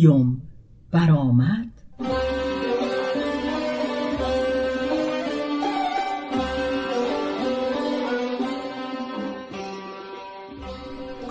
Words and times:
شب 0.00 0.06
سیوم 0.06 0.40
برآمد. 0.90 1.66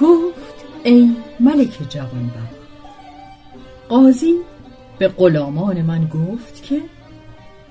گفت 0.01 0.65
ای 0.83 1.15
ملک 1.39 1.89
جوانبخت 1.89 2.59
قاضی 3.89 4.33
به 4.99 5.07
غلامان 5.07 5.81
من 5.81 6.07
گفت 6.07 6.63
که 6.63 6.81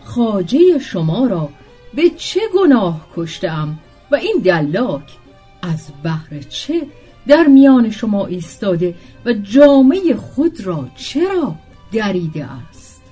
خاجه 0.05 0.79
شما 0.79 1.27
را 1.27 1.49
به 1.95 2.11
چه 2.11 2.41
گناه 2.55 3.09
کشتم 3.17 3.79
و 4.11 4.17
این 4.17 4.37
دلاک 4.45 5.17
از 5.63 5.91
بهر 6.03 6.43
چه 6.49 6.87
در 7.27 7.47
میان 7.47 7.91
شما 7.91 8.27
ایستاده 8.27 8.95
و 9.25 9.33
جامعه 9.33 10.17
خود 10.17 10.61
را 10.61 10.89
چرا 10.97 11.55
دریده 11.93 12.45
است؟ 12.45 13.03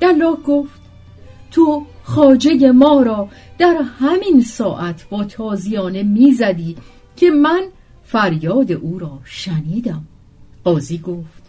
دلاک 0.00 0.42
گفت 0.42 0.80
تو 1.50 1.86
خاجه 2.02 2.72
ما 2.72 3.02
را 3.02 3.28
در 3.58 3.82
همین 3.98 4.42
ساعت 4.42 5.08
با 5.08 5.24
تازیانه 5.24 6.02
می‌زدی 6.02 6.76
که 7.16 7.30
من 7.30 7.62
فریاد 8.04 8.72
او 8.72 8.98
را 8.98 9.18
شنیدم. 9.24 10.04
قاضی 10.64 10.98
گفت 10.98 11.42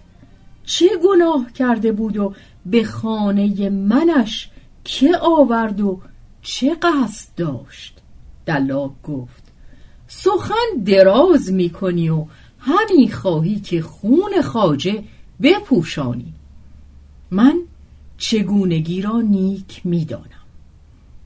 چه 0.63 0.85
گناه 1.03 1.53
کرده 1.53 1.91
بود 1.91 2.17
و 2.17 2.33
به 2.65 2.83
خانه 2.83 3.69
منش 3.69 4.49
که 4.83 5.17
آورد 5.21 5.81
و 5.81 5.99
چه 6.41 6.75
قصد 6.75 7.29
داشت؟ 7.37 7.97
دلاک 8.45 8.91
گفت 9.03 9.40
سخن 10.13 10.83
دراز 10.85 11.51
می‌کنی 11.51 12.09
و 12.09 12.25
همی 12.59 13.11
خواهی 13.11 13.59
که 13.59 13.81
خون 13.81 14.41
خاجه 14.43 15.03
بپوشانی. 15.41 16.33
من 17.31 17.59
چگونگی 18.17 19.01
را 19.01 19.21
نیک 19.21 19.81
می‌دانم. 19.83 20.25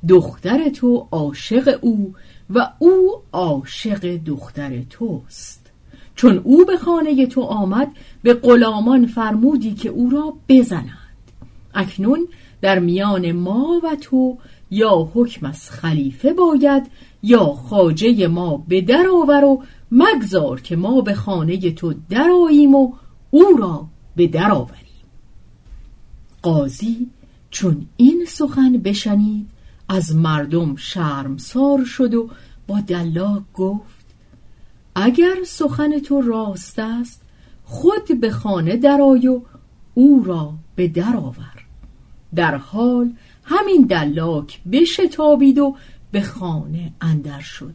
دختر 0.10 0.70
تو 0.70 1.08
عاشق 1.12 1.80
او 1.82 2.14
و 2.50 2.72
او 2.80 3.12
عاشق 3.32 4.18
دختر 4.26 4.82
توست. 4.90 5.72
چون 6.16 6.38
او 6.38 6.66
به 6.66 6.78
خانه 6.78 7.28
تو 7.28 7.42
آمد 7.42 7.88
به 8.24 8.34
غلامان 8.34 9.06
فرمودی 9.06 9.74
که 9.74 9.90
او 9.90 10.10
را 10.10 10.34
بزنند 10.50 11.32
اکنون 11.74 12.28
در 12.62 12.80
میان 12.80 13.32
ما 13.32 13.82
و 13.84 13.96
تو 13.96 14.38
یا 14.72 15.12
حکم 15.14 15.46
از 15.46 15.70
خلیفه 15.70 16.34
باید 16.34 16.88
یا 17.26 17.46
خاجه 17.46 18.28
ما 18.28 18.58
به 18.68 18.82
در 18.82 19.06
آور 19.24 19.44
و 19.44 19.64
مگذار 19.92 20.62
که 20.62 20.76
ما 20.76 21.02
به 21.02 21.14
خانه 21.14 21.72
تو 21.72 21.94
درآییم 22.10 22.76
و 22.76 22.94
او 23.32 23.44
را 23.60 23.88
به 24.16 24.28
در 24.28 24.52
آوریم. 24.52 24.86
قاضی 26.42 27.10
چون 27.50 27.86
این 27.98 28.26
سخن 28.28 28.72
بشنید 28.72 29.48
از 29.90 30.16
مردم 30.16 30.76
شرمسار 30.76 31.86
شد 31.86 32.14
و 32.14 32.30
با 32.68 32.80
دلاک 32.80 33.44
گفت 33.54 34.06
اگر 34.96 35.36
سخن 35.46 36.00
تو 36.00 36.22
راست 36.22 36.80
است 36.80 37.22
خود 37.64 38.22
به 38.22 38.32
خانه 38.32 38.78
درآی 38.78 39.28
و 39.28 39.42
او 39.94 40.24
را 40.24 40.54
به 40.76 40.88
در 40.88 41.18
آور. 41.18 41.66
در 42.36 42.56
حال 42.56 43.14
همین 43.44 43.82
دلاک 43.82 44.62
بشتابید 44.72 45.58
و 45.58 45.76
به 46.16 46.22
خانه 46.22 46.92
اندر 47.02 47.40
شد. 47.40 47.74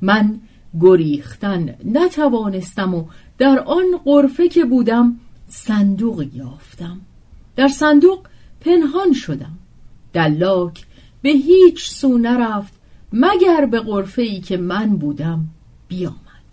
من 0.00 0.40
گریختن 0.80 1.74
نتوانستم 1.84 2.94
و 2.94 3.04
در 3.38 3.58
آن 3.58 3.84
قرفه 4.04 4.48
که 4.48 4.64
بودم 4.64 5.16
صندوق 5.48 6.26
یافتم. 6.34 7.00
در 7.56 7.68
صندوق 7.68 8.26
پنهان 8.60 9.12
شدم. 9.12 9.58
دلاک 10.12 10.86
به 11.22 11.30
هیچ 11.30 11.90
سو 11.90 12.18
نرفت 12.18 12.72
مگر 13.12 13.66
به 13.66 13.80
قرفه 13.80 14.22
ای 14.22 14.40
که 14.40 14.56
من 14.56 14.96
بودم 14.96 15.48
بیامد. 15.88 16.50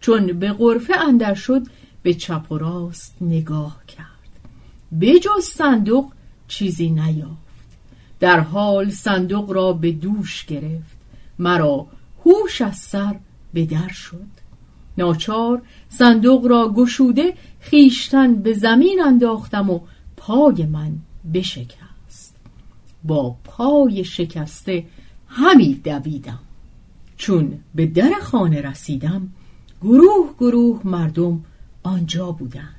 چون 0.00 0.26
به 0.26 0.52
قرفه 0.52 1.00
اندر 1.08 1.34
شد 1.34 1.62
به 2.02 2.14
چپ 2.14 2.52
و 2.52 2.58
راست 2.58 3.16
نگاه 3.20 3.82
کرد. 3.86 4.06
به 4.92 5.18
جز 5.18 5.44
صندوق 5.44 6.12
چیزی 6.48 6.90
نیافت. 6.90 7.43
در 8.24 8.40
حال 8.40 8.90
صندوق 8.90 9.50
را 9.52 9.72
به 9.72 9.92
دوش 9.92 10.44
گرفت. 10.44 10.96
مرا 11.38 11.86
هوش 12.24 12.60
از 12.60 12.76
سر 12.76 13.16
به 13.54 13.64
در 13.64 13.88
شد. 13.88 14.26
ناچار 14.98 15.62
صندوق 15.88 16.46
را 16.46 16.72
گشوده 16.76 17.34
خیشتن 17.60 18.34
به 18.34 18.52
زمین 18.52 19.02
انداختم 19.04 19.70
و 19.70 19.80
پای 20.16 20.66
من 20.66 20.92
بشکست. 21.34 22.36
با 23.04 23.36
پای 23.44 24.04
شکسته 24.04 24.84
همی 25.26 25.74
دویدم. 25.74 26.40
چون 27.16 27.58
به 27.74 27.86
در 27.86 28.12
خانه 28.22 28.60
رسیدم 28.60 29.28
گروه 29.82 30.34
گروه 30.38 30.80
مردم 30.84 31.44
آنجا 31.82 32.32
بودند. 32.32 32.74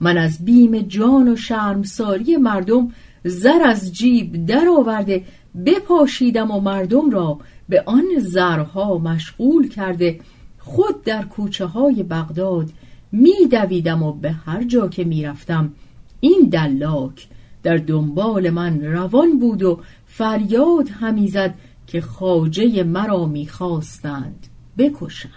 من 0.00 0.18
از 0.18 0.44
بیم 0.44 0.78
جان 0.78 1.28
و 1.28 1.36
شرمساری 1.36 2.36
مردم 2.36 2.92
زر 3.24 3.62
از 3.64 3.92
جیب 3.92 4.46
در 4.46 4.68
آورده 4.78 5.24
بپاشیدم 5.66 6.50
و 6.50 6.60
مردم 6.60 7.10
را 7.10 7.38
به 7.68 7.82
آن 7.86 8.04
زرها 8.18 8.98
مشغول 8.98 9.68
کرده. 9.68 10.20
خود 10.58 11.04
در 11.04 11.24
کوچه 11.24 11.66
های 11.66 12.02
بغداد 12.02 12.70
میدویدم 13.12 14.02
و 14.02 14.12
به 14.12 14.30
هر 14.32 14.64
جا 14.64 14.88
که 14.88 15.04
می‌رفتم 15.04 15.72
این 16.20 16.48
دلاک 16.50 17.28
در 17.62 17.76
دنبال 17.76 18.50
من 18.50 18.84
روان 18.84 19.38
بود 19.38 19.62
و 19.62 19.80
فریاد 20.06 20.88
همی 20.88 21.28
زد 21.28 21.54
که 21.86 22.00
خاجه 22.00 22.82
مرا 22.82 23.26
می‌خواستند 23.26 24.46
بکشند. 24.78 25.32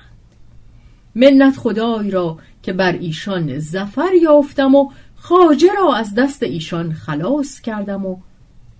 منت 1.15 1.57
خدای 1.57 2.11
را 2.11 2.37
که 2.63 2.73
بر 2.73 2.91
ایشان 2.91 3.59
زفر 3.59 4.11
یافتم 4.21 4.75
و 4.75 4.89
خاجه 5.27 5.73
را 5.77 5.95
از 5.95 6.15
دست 6.15 6.43
ایشان 6.43 6.93
خلاص 6.93 7.61
کردم 7.61 8.05
و 8.05 8.17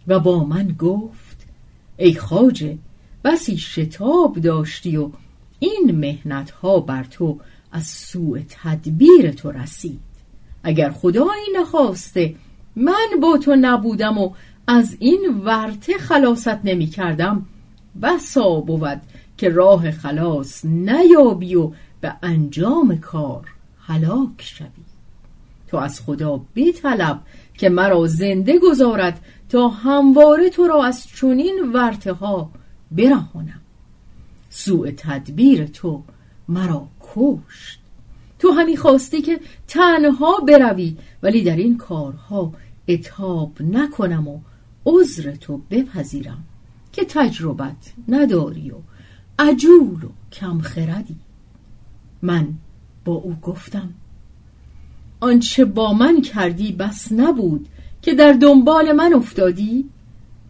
و 0.07 0.19
با 0.19 0.43
من 0.43 0.67
گفت 0.79 1.47
ای 1.97 2.13
خاجه 2.13 2.77
بسی 3.23 3.57
شتاب 3.57 4.39
داشتی 4.39 4.97
و 4.97 5.09
این 5.59 5.91
مهنت 5.91 6.51
ها 6.51 6.79
بر 6.79 7.03
تو 7.03 7.39
از 7.71 7.87
سوء 7.87 8.39
تدبیر 8.49 9.31
تو 9.31 9.51
رسید. 9.51 9.99
اگر 10.63 10.91
خدایی 10.91 11.45
نخواسته 11.61 12.35
من 12.75 13.07
با 13.21 13.37
تو 13.37 13.55
نبودم 13.61 14.17
و 14.17 14.33
از 14.67 14.97
این 14.99 15.41
ورته 15.43 15.97
خلاصت 15.97 16.65
نمی 16.65 16.87
کردم 16.87 17.45
بسا 18.01 18.59
بود 18.59 19.01
که 19.37 19.49
راه 19.49 19.91
خلاص 19.91 20.65
نیابی 20.65 21.55
و 21.55 21.71
به 22.01 22.13
انجام 22.23 22.97
کار 22.97 23.45
هلاک 23.87 24.41
شوی. 24.41 24.84
تو 25.67 25.77
از 25.77 26.01
خدا 26.01 26.41
بطلب 26.55 27.21
که 27.53 27.69
مرا 27.69 28.07
زنده 28.07 28.59
گذارد 28.59 29.21
تا 29.49 29.67
همواره 29.67 30.49
تو 30.49 30.67
را 30.67 30.85
از 30.85 31.07
چنین 31.07 31.71
ورته 31.73 32.13
ها 32.13 32.51
برهانم. 32.91 33.61
سوء 34.49 34.91
تدبیر 34.97 35.65
تو 35.65 36.03
مرا 36.47 36.87
کشت. 37.01 37.79
تو 38.39 38.51
همی 38.51 38.77
خواستی 38.77 39.21
که 39.21 39.39
تنها 39.67 40.37
بروی 40.47 40.97
ولی 41.23 41.43
در 41.43 41.55
این 41.55 41.77
کارها 41.77 42.53
اتاب 42.87 43.61
نکنم 43.61 44.27
و 44.27 44.39
عذر 44.85 45.35
تو 45.35 45.61
بپذیرم 45.71 46.43
که 46.91 47.05
تجربت 47.05 47.93
نداری 48.07 48.71
و 48.71 48.75
عجول 49.39 50.03
و 50.03 50.09
کم 50.31 50.61
خردی. 50.61 51.15
من 52.21 52.53
با 53.05 53.13
او 53.13 53.35
گفتم 53.41 53.93
آنچه 55.19 55.65
با 55.65 55.93
من 55.93 56.21
کردی 56.21 56.71
بس 56.71 57.11
نبود 57.11 57.67
که 58.01 58.13
در 58.13 58.31
دنبال 58.33 58.91
من 58.91 59.13
افتادی؟ 59.13 59.89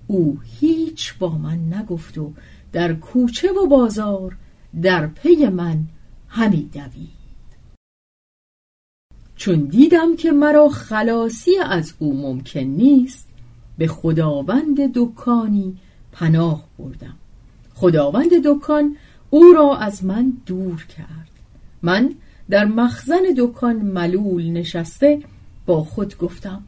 او 0.07 0.39
هیچ 0.59 1.17
با 1.19 1.29
من 1.29 1.73
نگفت 1.73 2.17
و 2.17 2.33
در 2.71 2.93
کوچه 2.93 3.51
و 3.51 3.67
بازار 3.67 4.37
در 4.81 5.07
پی 5.07 5.47
من 5.47 5.79
همی 6.27 6.69
دوید. 6.73 7.15
چون 9.35 9.61
دیدم 9.61 10.15
که 10.15 10.31
مرا 10.31 10.69
خلاصی 10.69 11.51
از 11.65 11.93
او 11.99 12.21
ممکن 12.21 12.59
نیست 12.59 13.27
به 13.77 13.87
خداوند 13.87 14.77
دکانی 14.93 15.77
پناه 16.11 16.63
بردم. 16.79 17.15
خداوند 17.73 18.29
دکان 18.45 18.97
او 19.29 19.53
را 19.53 19.77
از 19.77 20.03
من 20.03 20.33
دور 20.45 20.85
کرد. 20.85 21.29
من 21.81 22.15
در 22.49 22.65
مخزن 22.65 23.21
دکان 23.37 23.75
ملول 23.75 24.51
نشسته 24.51 25.19
با 25.65 25.83
خود 25.83 26.17
گفتم 26.17 26.63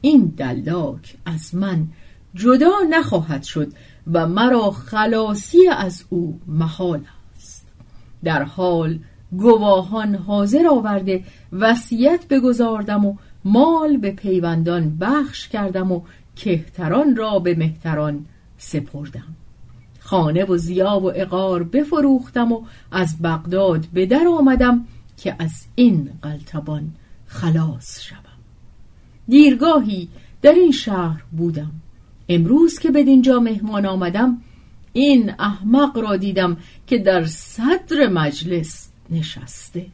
این 0.00 0.34
دلاک 0.36 1.16
از 1.26 1.54
من 1.54 1.86
جدا 2.34 2.72
نخواهد 2.90 3.42
شد 3.42 3.72
و 4.12 4.26
مرا 4.26 4.70
خلاصی 4.70 5.68
از 5.68 6.04
او 6.10 6.40
محال 6.46 7.00
است. 7.36 7.66
در 8.24 8.42
حال 8.42 8.98
گواهان 9.32 10.14
حاضر 10.14 10.66
آورده 10.70 11.24
وصیت 11.52 12.28
بگذاردم 12.30 13.04
و 13.04 13.14
مال 13.44 13.96
به 13.96 14.10
پیوندان 14.10 14.96
بخش 14.96 15.48
کردم 15.48 15.92
و 15.92 16.00
کهتران 16.36 17.16
را 17.16 17.38
به 17.38 17.54
مهتران 17.54 18.26
سپردم. 18.58 19.36
خانه 20.06 20.44
و 20.44 20.56
زیاب 20.56 21.04
و 21.04 21.12
اقار 21.14 21.62
بفروختم 21.62 22.52
و 22.52 22.62
از 22.92 23.22
بغداد 23.22 23.86
به 23.92 24.06
در 24.06 24.26
آمدم 24.38 24.84
که 25.16 25.36
از 25.38 25.64
این 25.74 26.10
قلتبان 26.22 26.90
خلاص 27.26 28.00
شوم. 28.00 28.18
دیرگاهی 29.28 30.08
در 30.42 30.52
این 30.52 30.70
شهر 30.72 31.22
بودم. 31.36 31.72
امروز 32.28 32.78
که 32.78 32.90
به 32.90 33.04
دینجا 33.04 33.40
مهمان 33.40 33.86
آمدم 33.86 34.38
این 34.92 35.32
احمق 35.38 35.98
را 35.98 36.16
دیدم 36.16 36.56
که 36.86 36.98
در 36.98 37.24
صدر 37.24 38.08
مجلس 38.08 38.88
نشسته. 39.10 39.86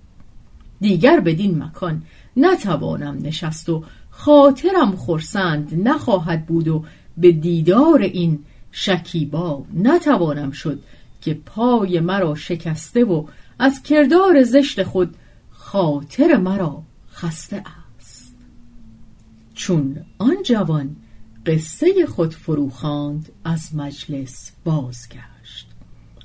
دیگر 0.80 1.20
بدین 1.20 1.62
مکان 1.62 2.02
نتوانم 2.36 3.18
نشست 3.22 3.68
و 3.68 3.84
خاطرم 4.10 4.96
خرسند 4.96 5.88
نخواهد 5.88 6.46
بود 6.46 6.68
و 6.68 6.84
به 7.16 7.32
دیدار 7.32 8.00
این 8.00 8.38
شکیبا 8.72 9.64
نتوانم 9.74 10.50
شد 10.50 10.82
که 11.20 11.34
پای 11.34 12.00
مرا 12.00 12.34
شکسته 12.34 13.04
و 13.04 13.26
از 13.58 13.82
کردار 13.82 14.42
زشت 14.42 14.82
خود 14.82 15.16
خاطر 15.50 16.36
مرا 16.36 16.82
خسته 17.12 17.62
است. 17.98 18.34
چون 19.54 20.04
آن 20.18 20.36
جوان 20.44 20.96
قصه 21.46 22.06
خود 22.06 22.34
فروخاند 22.34 23.32
از 23.44 23.74
مجلس 23.74 24.52
بازگشت. 24.64 25.68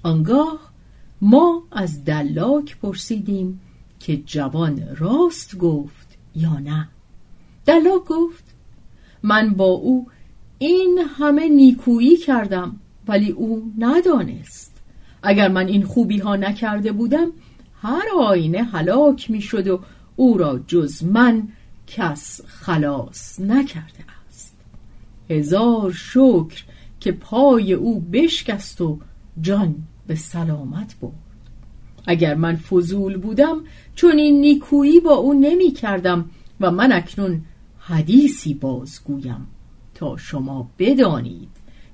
آنگاه 0.03 0.59
ما 1.21 1.63
از 1.71 2.05
دلاک 2.05 2.77
پرسیدیم 2.77 3.61
که 3.99 4.17
جوان 4.17 4.95
راست 4.95 5.57
گفت 5.57 6.17
یا 6.35 6.59
نه. 6.59 6.89
دلاک 7.65 8.03
گفت 8.05 8.43
من 9.23 9.53
با 9.53 9.65
او 9.65 10.07
این 10.59 10.99
همه 11.17 11.49
نیکویی 11.49 12.17
کردم 12.17 12.79
ولی 13.07 13.31
او 13.31 13.71
ندانست. 13.77 14.81
اگر 15.23 15.47
من 15.47 15.67
این 15.67 15.83
خوبی 15.83 16.19
ها 16.19 16.35
نکرده 16.35 16.91
بودم 16.91 17.31
هر 17.81 18.03
آینه 18.19 18.63
هلاک 18.63 19.31
می 19.31 19.41
شد 19.41 19.67
و 19.67 19.79
او 20.15 20.37
را 20.37 20.59
جز 20.67 21.03
من 21.03 21.47
کس 21.87 22.41
خلاص 22.45 23.39
نکرده 23.39 24.05
است. 24.27 24.55
هزار 25.29 25.91
شکر 25.91 26.63
که 26.99 27.11
پای 27.11 27.73
او 27.73 27.99
بشکست 27.99 28.81
و 28.81 28.99
جان 29.41 29.75
به 30.07 30.15
سلامت 30.15 30.95
برد. 31.01 31.13
اگر 32.07 32.35
من 32.35 32.55
فضول 32.55 33.17
بودم 33.17 33.63
چون 33.95 34.17
این 34.17 34.41
نیکویی 34.41 34.99
با 34.99 35.13
او 35.13 35.33
نمی 35.33 35.71
کردم 35.71 36.29
و 36.59 36.71
من 36.71 36.91
اکنون 36.91 37.41
حدیثی 37.79 38.53
بازگویم. 38.53 39.47
تا 39.97 40.17
شما 40.17 40.69
بدانید 40.79 41.49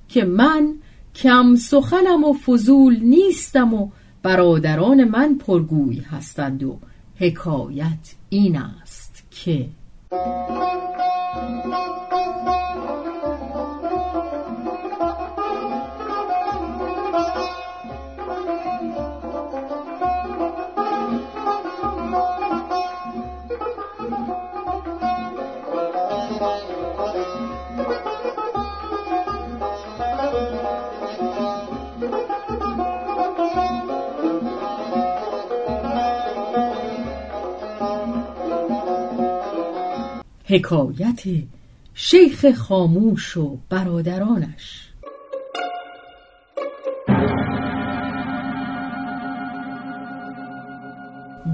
که 0.08 0.24
من 0.24 0.74
کم 1.14 1.56
سخنم 1.56 2.24
و 2.24 2.32
فضول 2.32 2.98
نیستم 3.02 3.74
و 3.74 3.90
برادران 4.22 5.04
من 5.04 5.38
پرگوی 5.38 5.98
هستند 6.00 6.62
و 6.62 6.78
حکایت 7.16 8.14
این 8.28 8.56
است 8.56 9.24
که 9.30 9.68
حکایت 40.46 41.22
شیخ 41.94 42.50
خاموش 42.50 43.36
و 43.36 43.58
برادرانش. 43.68 44.88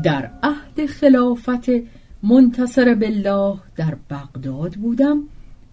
در 0.04 0.30
عهد 0.42 0.86
خلافت 0.86 1.66
منتصر 2.22 2.94
بالله 2.94 3.56
در 3.76 3.96
بغداد 4.10 4.74
بودم 4.74 5.22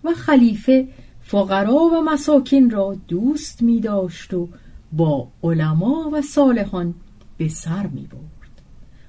و 0.03 0.13
خلیفه 0.13 0.87
فقرا 1.21 1.75
و 1.75 2.01
مساکین 2.05 2.69
را 2.69 2.97
دوست 3.07 3.61
می 3.61 3.79
داشت 3.79 4.33
و 4.33 4.49
با 4.91 5.27
علما 5.43 6.09
و 6.13 6.21
صالحان 6.21 6.93
به 7.37 7.47
سر 7.47 7.87
می 7.87 8.07
برد. 8.11 8.61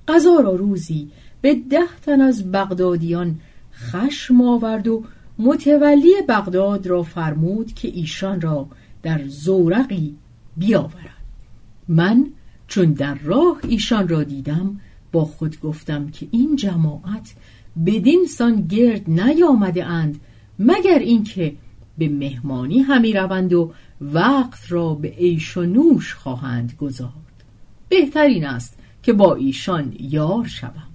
قضا 0.09 0.41
را 0.41 0.55
روزی 0.55 1.11
به 1.41 1.55
ده 1.55 1.97
تن 2.03 2.21
از 2.21 2.53
بغدادیان 2.53 3.41
خشم 3.79 4.41
آورد 4.41 4.89
و 4.89 5.05
متولی 5.39 6.15
بغداد 6.29 6.87
را 6.87 7.03
فرمود 7.03 7.73
که 7.73 7.89
ایشان 7.89 8.41
را 8.41 8.69
در 9.03 9.27
زورقی 9.27 10.17
بیاورد 10.57 11.09
من 11.89 12.27
چون 12.69 12.93
در 12.93 13.15
راه 13.15 13.59
ایشان 13.69 14.09
را 14.09 14.23
دیدم 14.23 14.81
با 15.13 15.25
خود 15.25 15.61
گفتم 15.61 16.09
که 16.09 16.29
این 16.31 16.57
جماعت 16.57 17.35
بدین 17.87 18.27
سان 18.27 18.67
گرد 18.67 19.11
نیامده 19.11 19.85
اند 19.85 20.21
مگر 20.59 20.99
اینکه 20.99 21.55
به 21.99 22.09
مهمانی 22.09 22.79
همی 22.79 23.13
روند 23.13 23.53
و 23.53 23.73
وقت 24.01 24.73
را 24.73 24.95
به 24.95 25.09
عیش 25.09 25.57
و 25.57 25.63
نوش 25.63 26.15
خواهند 26.15 26.77
گذارد. 26.81 27.13
بهترین 27.89 28.47
است 28.47 28.79
که 29.03 29.13
با 29.13 29.35
ایشان 29.35 29.95
یار 30.01 30.47
شوم. 30.47 30.89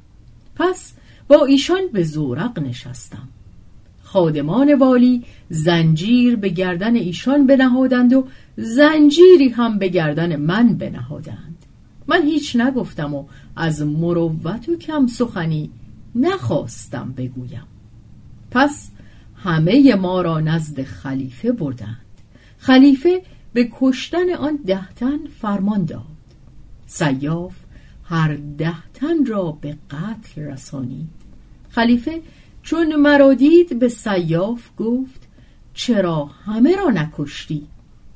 پس 0.55 0.93
با 1.27 1.45
ایشان 1.45 1.81
به 1.93 2.03
زورق 2.03 2.59
نشستم. 2.59 3.27
خادمان 4.03 4.73
والی 4.73 5.23
زنجیر 5.49 6.35
به 6.35 6.49
گردن 6.49 6.95
ایشان 6.95 7.47
بنهادند 7.47 8.13
و 8.13 8.27
زنجیری 8.57 9.49
هم 9.49 9.79
به 9.79 9.87
گردن 9.87 10.35
من 10.35 10.77
بنهادند. 10.77 11.65
من 12.07 12.21
هیچ 12.23 12.55
نگفتم 12.55 13.13
و 13.13 13.25
از 13.55 13.81
مروت 13.81 14.69
و 14.69 14.75
کم 14.75 15.07
سخنی 15.07 15.69
نخواستم 16.15 17.13
بگویم. 17.17 17.67
پس 18.51 18.89
همه 19.35 19.95
ما 19.95 20.21
را 20.21 20.39
نزد 20.39 20.83
خلیفه 20.83 21.51
بردند. 21.51 21.97
خلیفه 22.57 23.21
به 23.53 23.69
کشتن 23.79 24.33
آن 24.33 24.59
دهتن 24.65 25.19
فرمان 25.41 25.85
داد. 25.85 26.03
سیاف 26.87 27.62
هر 28.03 28.37
ده 28.57 28.91
تن 28.93 29.25
را 29.25 29.51
به 29.51 29.77
قتل 29.89 30.41
رسانید. 30.41 31.09
خلیفه 31.69 32.21
چون 32.61 32.95
مرا 32.95 33.33
دید 33.33 33.79
به 33.79 33.89
سیاف 33.89 34.69
گفت 34.77 35.27
چرا 35.73 36.25
همه 36.25 36.75
را 36.75 36.89
نکشتی؟ 36.89 37.67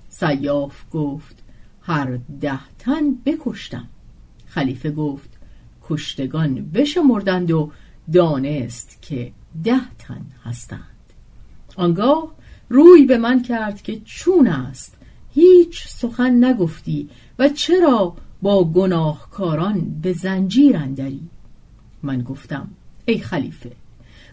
سیاف 0.09 0.83
گفت 0.91 1.43
هر 1.81 2.19
ده 2.41 2.59
تن 2.79 3.15
بکشتم. 3.25 3.87
خلیفه 4.47 4.91
گفت 4.91 5.29
کشتگان 5.89 6.71
بشمردند 6.71 7.51
و 7.51 7.71
دانست 8.13 9.01
که 9.01 9.31
ده 9.63 9.95
تن 9.99 10.25
هستند. 10.43 10.81
آنگاه 11.75 12.33
روی 12.69 13.05
به 13.05 13.17
من 13.17 13.41
کرد 13.41 13.81
که 13.81 13.99
چون 13.99 14.47
است 14.47 14.97
هیچ 15.33 15.87
سخن 15.87 16.43
نگفتی 16.43 17.09
و 17.39 17.49
چرا 17.49 18.15
با 18.41 18.63
گناهکاران 18.63 19.99
به 20.01 20.13
زنجیر 20.13 20.77
اندری. 20.77 21.21
من 22.03 22.21
گفتم 22.21 22.67
ای 23.05 23.19
خلیفه 23.19 23.71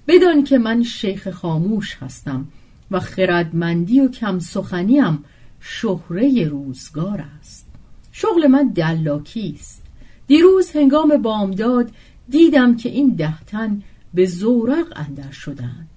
بدان 0.08 0.44
که 0.44 0.58
من 0.58 0.82
شیخ 0.82 1.30
خاموش 1.30 1.96
هستم 2.00 2.46
و 2.90 3.00
خردمندی 3.00 4.00
و 4.00 4.08
کم 4.08 4.38
سخنیم 4.38 5.24
شهره 5.60 6.48
روزگار 6.48 7.24
است. 7.40 7.66
شغل 8.12 8.46
من 8.46 8.68
دلاکی 8.68 9.54
است. 9.58 9.82
دیروز 10.26 10.70
هنگام 10.70 11.22
بامداد 11.22 11.90
دیدم 12.28 12.76
که 12.76 12.88
این 12.88 13.08
دهتن 13.08 13.82
به 14.14 14.26
زورق 14.26 14.86
اندر 14.96 15.30
شدند. 15.30 15.88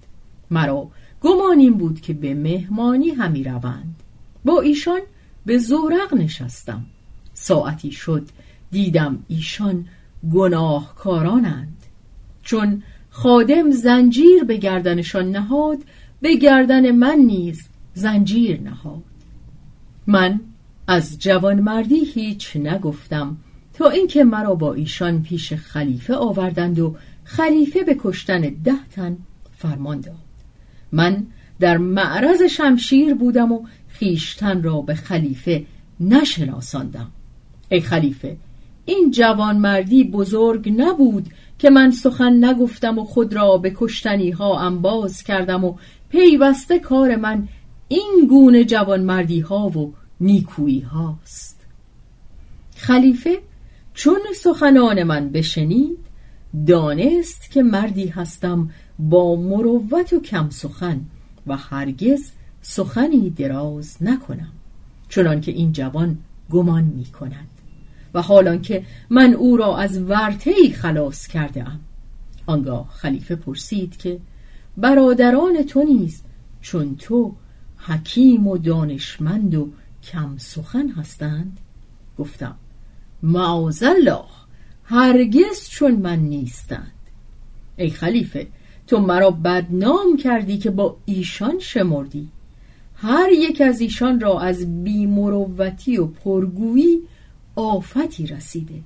مرا 0.50 0.90
گمانیم 1.20 1.74
بود 1.74 2.00
که 2.00 2.12
به 2.12 2.34
مهمانی 2.34 3.10
همی 3.10 3.44
روند. 3.44 3.96
با 4.44 4.60
ایشان 4.60 5.00
به 5.46 5.58
زورق 5.58 6.14
نشستم. 6.14 6.86
ساعتی 7.40 7.92
شد. 7.92 8.28
دیدم 8.70 9.18
ایشان 9.28 9.84
گناهکارانند. 10.32 11.76
چون 12.42 12.82
خادم 13.10 13.70
زنجیر 13.70 14.44
به 14.44 14.56
گردنشان 14.56 15.30
نهاد 15.30 15.78
به 16.20 16.36
گردن 16.36 16.90
من 16.90 17.18
نیز 17.18 17.68
زنجیر 17.94 18.60
نهاد. 18.60 19.02
من 20.06 20.40
از 20.86 21.18
جوانمردی 21.18 22.04
هیچ 22.04 22.56
نگفتم 22.56 23.36
تا 23.74 23.88
اینکه 23.88 24.24
مرا 24.24 24.54
با 24.54 24.74
ایشان 24.74 25.22
پیش 25.22 25.52
خلیفه 25.52 26.14
آوردند 26.14 26.78
و 26.78 26.96
خلیفه 27.24 27.82
به 27.82 27.96
کشتن 28.00 28.40
ده 28.40 28.88
تن 28.92 29.16
فرمان 29.56 30.00
داد. 30.00 30.14
من 30.92 31.26
در 31.60 31.76
معرض 31.76 32.42
شمشیر 32.42 33.14
بودم 33.14 33.52
و 33.52 33.66
خیشتن 33.88 34.62
را 34.62 34.80
به 34.80 34.94
خلیفه 34.94 35.66
نشناساندم. 36.00 37.10
ای 37.68 37.80
خلیفه 37.80 38.36
این 38.84 39.10
جوانمردی 39.10 40.04
بزرگ 40.04 40.74
نبود 40.76 41.26
که 41.58 41.70
من 41.70 41.90
سخن 41.90 42.44
نگفتم 42.44 42.98
و 42.98 43.04
خود 43.04 43.34
را 43.34 43.58
به 43.58 43.72
کشتنی 43.76 44.30
ها 44.30 44.58
انباز 44.58 45.22
کردم 45.22 45.64
و 45.64 45.74
پیوسته 46.08 46.78
کار 46.78 47.16
من 47.16 47.48
این 47.88 48.26
گونه 48.28 48.64
جوانمردی 48.64 49.40
ها 49.40 49.68
و 49.68 49.94
نیکویی 50.20 50.80
هاست 50.80 51.60
خلیفه 52.76 53.38
چون 53.94 54.20
سخنان 54.36 55.02
من 55.02 55.28
بشنید 55.28 55.98
دانست 56.66 57.50
که 57.50 57.62
مردی 57.62 58.06
هستم 58.06 58.70
با 58.98 59.36
مروت 59.36 60.12
و 60.12 60.20
کم 60.20 60.50
سخن 60.50 61.00
و 61.46 61.56
هرگز 61.56 62.30
سخنی 62.62 63.30
دراز 63.30 63.96
نکنم 64.00 64.52
چنان 65.08 65.40
که 65.40 65.52
این 65.52 65.72
جوان 65.72 66.18
گمان 66.50 66.84
می 66.84 67.04
کند 67.04 67.57
و 68.14 68.22
حالان 68.22 68.62
که 68.62 68.84
من 69.10 69.34
او 69.34 69.56
را 69.56 69.76
از 69.76 70.02
ورطه‌ای 70.02 70.70
خلاص 70.72 71.26
کرده 71.26 71.68
ام 71.68 71.80
آنگاه 72.46 72.88
خلیفه 72.90 73.36
پرسید 73.36 73.96
که 73.96 74.20
برادران 74.76 75.62
تو 75.62 75.82
نیز 75.82 76.22
چون 76.60 76.96
تو 76.96 77.34
حکیم 77.76 78.46
و 78.46 78.58
دانشمند 78.58 79.54
و 79.54 79.68
کم 80.02 80.36
سخن 80.38 80.88
هستند؟ 80.88 81.58
گفتم 82.18 82.54
معاذالله 83.22 84.24
هرگز 84.84 85.68
چون 85.68 85.94
من 85.94 86.18
نیستند. 86.18 86.92
ای 87.76 87.90
خلیفه 87.90 88.46
تو 88.86 89.00
مرا 89.00 89.30
بدنام 89.30 90.16
کردی 90.16 90.58
که 90.58 90.70
با 90.70 90.96
ایشان 91.04 91.58
شمردی. 91.58 92.28
هر 92.94 93.28
یک 93.32 93.60
از 93.60 93.80
ایشان 93.80 94.20
را 94.20 94.40
از 94.40 94.84
بیمروتی 94.84 95.96
و 95.96 96.06
پرگویی 96.06 97.02
آفتی 97.58 98.26
رسیده. 98.26 98.80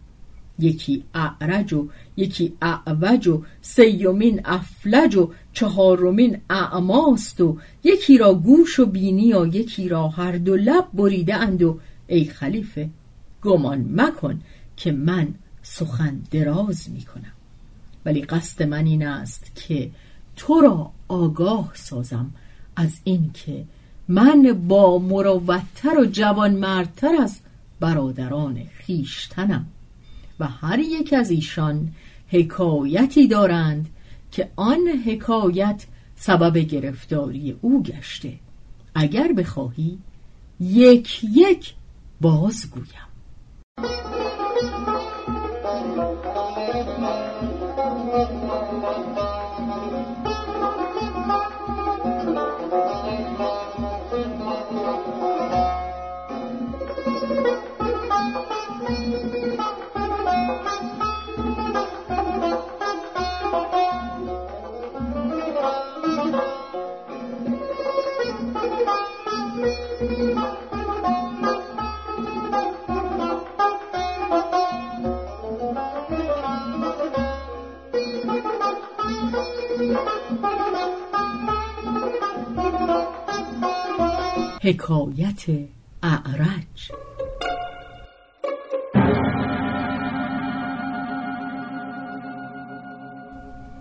یکی 0.59 1.05
اعرج 1.14 1.73
و 1.73 1.88
یکی 2.17 2.52
اعوج 2.62 3.29
و 3.29 3.43
سیومین 3.61 4.41
افلج 4.45 5.17
و 5.17 5.31
چهارمین 5.52 6.38
اعماست 6.50 7.41
و 7.41 7.59
یکی 7.85 8.19
را 8.19 8.35
گوش 8.35 8.81
و 8.81 8.87
بینی 8.87 9.33
و 9.33 9.47
یکی 9.47 9.88
را 9.88 10.09
هر 10.09 10.33
دو 10.33 10.57
لب 10.57 10.88
بریده 10.95 11.35
اند 11.35 11.62
و 11.62 11.79
ای 12.07 12.25
خلیفه 12.25 12.88
گمان 13.43 13.88
مکن 13.95 14.41
که 14.76 14.93
من 14.93 15.35
سخن 15.62 16.23
دراز 16.31 16.91
می 16.91 17.02
کنم. 17.02 17.33
ولی 18.05 18.23
قصد 18.23 18.62
من 18.62 18.87
این 18.87 19.07
است 19.07 19.52
که 19.55 19.91
تو 20.37 20.61
را 20.61 20.91
آگاه 21.09 21.71
سازم 21.75 22.31
از 22.76 23.00
اینکه 23.05 23.64
من 24.09 24.64
با 24.69 24.99
مروتتر 24.99 25.99
و 25.99 26.05
جوانمردتر 26.05 27.14
از 27.23 27.42
برادران 27.83 28.62
خیشتنم 28.75 29.67
و 30.41 30.47
هر 30.47 30.79
یک 30.79 31.12
از 31.12 31.31
ایشان 31.31 31.89
حکایتی 32.29 33.29
دارند 33.29 33.89
که 34.33 34.51
آن 34.57 34.89
حکایت 35.07 35.87
سبب 36.17 36.59
گرفتاری 36.59 37.59
او 37.61 37.83
گشته. 37.83 38.39
اگر 38.95 39.33
بخواهی 39.33 39.99
یک 40.61 41.25
یک 41.25 41.75
بازگویم. 42.21 43.12
حکایت 84.62 85.45
اعرج. 86.02 86.92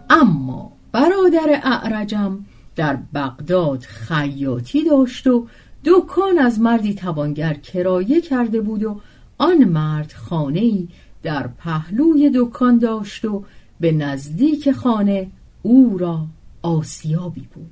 اما 0.09 0.71
برادر 0.91 1.61
اعرجم 1.63 2.45
در 2.75 2.97
بغداد 3.13 3.79
خیاطی 3.81 4.83
داشت 4.83 5.27
و 5.27 5.47
دکان 5.85 6.37
از 6.37 6.59
مردی 6.59 6.93
توانگر 6.93 7.53
کرایه 7.53 8.21
کرده 8.21 8.61
بود 8.61 8.83
و 8.83 9.01
آن 9.37 9.63
مرد 9.63 10.13
خانه 10.13 10.87
در 11.23 11.47
پهلوی 11.47 12.31
دکان 12.35 12.77
داشت 12.77 13.25
و 13.25 13.43
به 13.79 13.91
نزدیک 13.91 14.71
خانه 14.71 15.27
او 15.61 15.97
را 15.97 16.25
آسیابی 16.61 17.47
بود. 17.53 17.71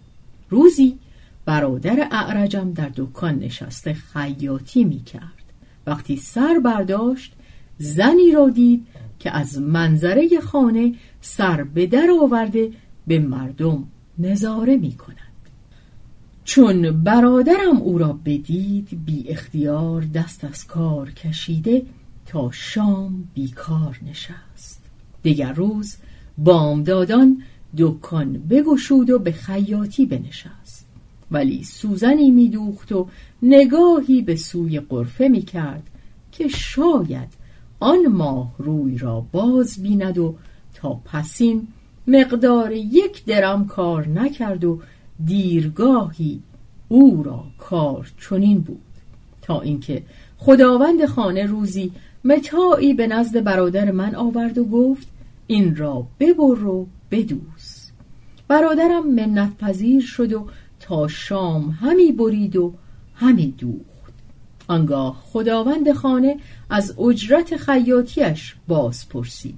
روزی 0.50 1.00
برادر 1.50 2.08
اعرجم 2.12 2.74
در 2.74 2.92
دکان 2.96 3.40
نشسته 3.40 3.94
خیاطی 3.94 4.84
می 4.84 5.04
کرد 5.04 5.44
وقتی 5.88 6.18
سر 6.18 6.60
برداشت 6.64 7.34
زنی 7.78 8.32
را 8.32 8.50
دید 8.50 8.88
که 9.20 9.32
از 9.32 9.62
منظره 9.62 10.40
خانه 10.40 10.96
سر 11.22 11.64
به 11.64 11.88
در 11.88 12.08
آورده 12.24 12.72
به 13.08 13.20
مردم 13.20 13.88
نظاره 14.20 14.78
می 14.78 14.94
کند 14.94 15.50
چون 16.44 17.04
برادرم 17.04 17.78
او 17.78 17.98
را 17.98 18.20
بدید 18.26 19.06
بی 19.06 19.30
اختیار 19.30 20.02
دست 20.02 20.44
از 20.44 20.68
کار 20.68 21.12
کشیده 21.12 21.84
تا 22.26 22.52
شام 22.52 23.28
بیکار 23.34 24.00
نشست. 24.10 24.84
دیگر 25.24 25.54
روز 25.54 25.98
بامدادان 26.38 27.42
دکان 27.78 28.34
بگشود 28.34 29.10
و 29.10 29.20
به 29.20 29.32
خیاطی 29.32 30.06
بنشست. 30.06 30.59
ولی 31.32 31.64
سوزنی 31.64 32.32
میدوخت 32.32 32.92
و 32.92 33.08
نگاهی 33.42 34.22
به 34.22 34.36
سوی 34.36 34.80
قرفه 34.80 35.28
می‌کرد 35.28 35.84
که 36.32 36.48
شاید 36.48 37.30
آن 37.80 38.08
ماه 38.08 38.56
روی 38.58 38.98
را 38.98 39.26
باز 39.32 39.82
بیند 39.82 40.18
و 40.18 40.36
تا 40.74 40.94
پسین 41.06 41.68
مقدار 42.08 42.72
یک 42.72 43.26
درم 43.26 43.68
کار 43.68 44.08
نکرد 44.08 44.64
و 44.66 44.82
دیرگاهی 45.26 46.40
او 46.88 47.24
را 47.24 47.44
کار 47.58 48.12
چنین 48.30 48.60
بود. 48.60 48.82
تا 49.42 49.62
اینکه 49.62 50.04
خداوند 50.38 51.06
خانه 51.06 51.46
روزی 51.46 51.92
متاعی 52.24 52.94
به 52.94 53.08
نزد 53.08 53.44
برادر 53.44 53.92
من 53.92 54.16
آورد 54.16 54.58
و 54.58 54.66
گفت 54.66 55.08
این 55.48 55.76
را 55.76 56.08
ببر 56.20 56.66
و 56.66 56.88
بدوز. 57.12 57.92
برادرم 58.48 59.08
منت 59.08 59.58
پذیر 59.58 60.02
شد 60.02 60.34
و 60.34 60.48
تا 60.90 61.08
شام 61.08 61.70
همی 61.70 62.12
برید 62.12 62.56
و 62.56 62.74
همی 63.14 63.54
دوخت. 63.58 64.14
آنگاه 64.68 65.22
خداوند 65.24 65.92
خانه 65.92 66.38
از 66.70 67.00
اجرت 67.00 67.58
خیاطیش 67.58 68.56
باز 68.68 69.10
پرسید. 69.10 69.56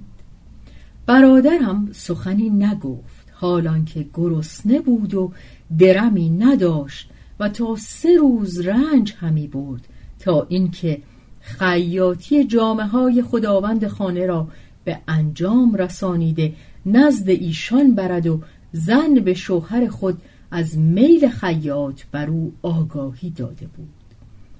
برادرم 1.06 1.88
سخنی 1.92 2.50
نگفت 2.50 3.26
حالان 3.32 3.84
که 3.84 4.06
گرسنه 4.14 4.80
بود 4.80 5.14
و 5.14 5.32
درمی 5.78 6.30
نداشت 6.30 7.10
و 7.40 7.48
تا 7.48 7.76
سه 7.76 8.16
روز 8.16 8.60
رنج 8.60 9.14
همی 9.20 9.48
برد 9.48 9.88
تا 10.18 10.46
اینکه 10.48 11.02
خیاطی 11.40 12.44
جامعه 12.44 12.86
های 12.86 13.22
خداوند 13.22 13.86
خانه 13.86 14.26
را 14.26 14.48
به 14.84 14.98
انجام 15.08 15.74
رسانیده 15.74 16.52
نزد 16.86 17.28
ایشان 17.28 17.94
برد 17.94 18.26
و 18.26 18.40
زن 18.72 19.14
به 19.14 19.34
شوهر 19.34 19.88
خود 19.88 20.22
از 20.54 20.78
میل 20.78 21.28
خیاط 21.28 22.02
بر 22.12 22.30
او 22.30 22.52
آگاهی 22.62 23.30
داده 23.30 23.66
بود 23.66 23.88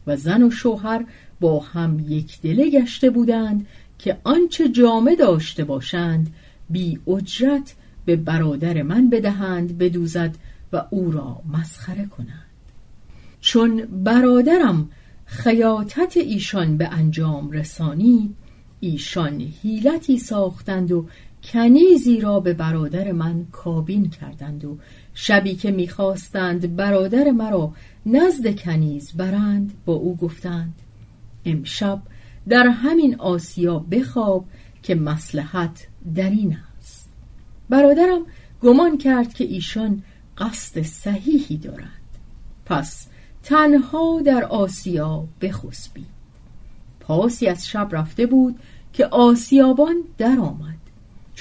و 0.07 0.17
زن 0.17 0.43
و 0.43 0.51
شوهر 0.51 1.05
با 1.41 1.61
هم 1.61 2.05
یک 2.09 2.41
دله 2.41 2.71
گشته 2.71 3.11
بودند 3.11 3.67
که 3.99 4.19
آنچه 4.25 4.69
جامه 4.69 5.17
داشته 5.17 5.65
باشند 5.65 6.35
بی 6.71 7.01
اجرت 7.07 7.75
به 8.05 8.17
برادر 8.17 8.83
من 8.83 9.11
بدهند 9.11 9.79
بدوزد 9.79 10.35
و 10.73 10.85
او 10.91 11.11
را 11.11 11.43
مسخره 11.53 12.07
کنند. 12.07 12.47
چون 13.41 13.77
برادرم 14.05 14.89
خیاطت 15.25 16.17
ایشان 16.17 16.77
به 16.77 16.89
انجام 16.89 17.51
رسانی 17.51 18.35
ایشان 18.81 19.53
هیلتی 19.63 20.19
ساختند 20.19 20.93
و 20.93 21.07
کنیزی 21.45 22.21
را 22.21 22.41
به 22.41 22.55
برادر 22.55 23.13
من 23.13 23.47
کابین 23.53 24.11
کردند 24.11 24.65
و 24.65 24.79
شبی 25.15 25.55
که 25.55 25.71
می‌خواستند 25.71 26.77
برادر 26.77 27.31
مرا 27.31 27.73
نزد 28.07 28.57
کنیز 28.57 29.13
برند 29.13 29.73
با 29.85 29.93
او 29.93 30.17
گفتند 30.17 30.75
امشب 31.45 32.03
در 32.49 32.67
همین 32.67 33.15
آسیا 33.21 33.79
بخواب 33.79 34.45
که 34.83 34.95
مسلحت 34.95 35.87
در 36.15 36.31
این 36.31 36.59
است. 36.79 37.09
برادرم 37.69 38.23
گمان 38.63 38.99
کرد 38.99 39.35
که 39.35 39.45
ایشان 39.45 40.03
قصد 40.39 40.83
صحیحی 40.83 41.57
دارند. 41.57 41.89
پس 42.67 43.07
تنها 43.43 44.23
در 44.25 44.45
آسیا 44.45 45.25
بخسبید. 45.41 46.07
پاسی 47.01 47.47
از 47.47 47.69
شب 47.69 47.89
رفته 47.93 48.27
بود 48.27 48.59
که 48.93 49.07
آسیابان 49.07 49.97
در 50.19 50.39
آمد 50.39 50.72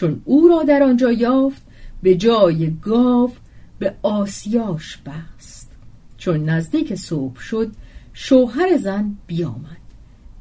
چون 0.02 0.22
او 0.26 0.48
را 0.48 0.64
در 0.64 0.84
آنجا 0.84 1.12
یافت 1.12 1.62
به 2.04 2.16
جای 2.16 2.72
گاو 2.82 3.32
به 3.80 3.94
آسیاش 4.02 4.98
بست. 4.98 5.72
چون 6.18 6.50
نزدیک 6.50 6.96
صبح 6.96 7.40
شد 7.40 7.72
شوهر 8.14 8.78
زن 8.78 9.16
بیامد. 9.28 9.82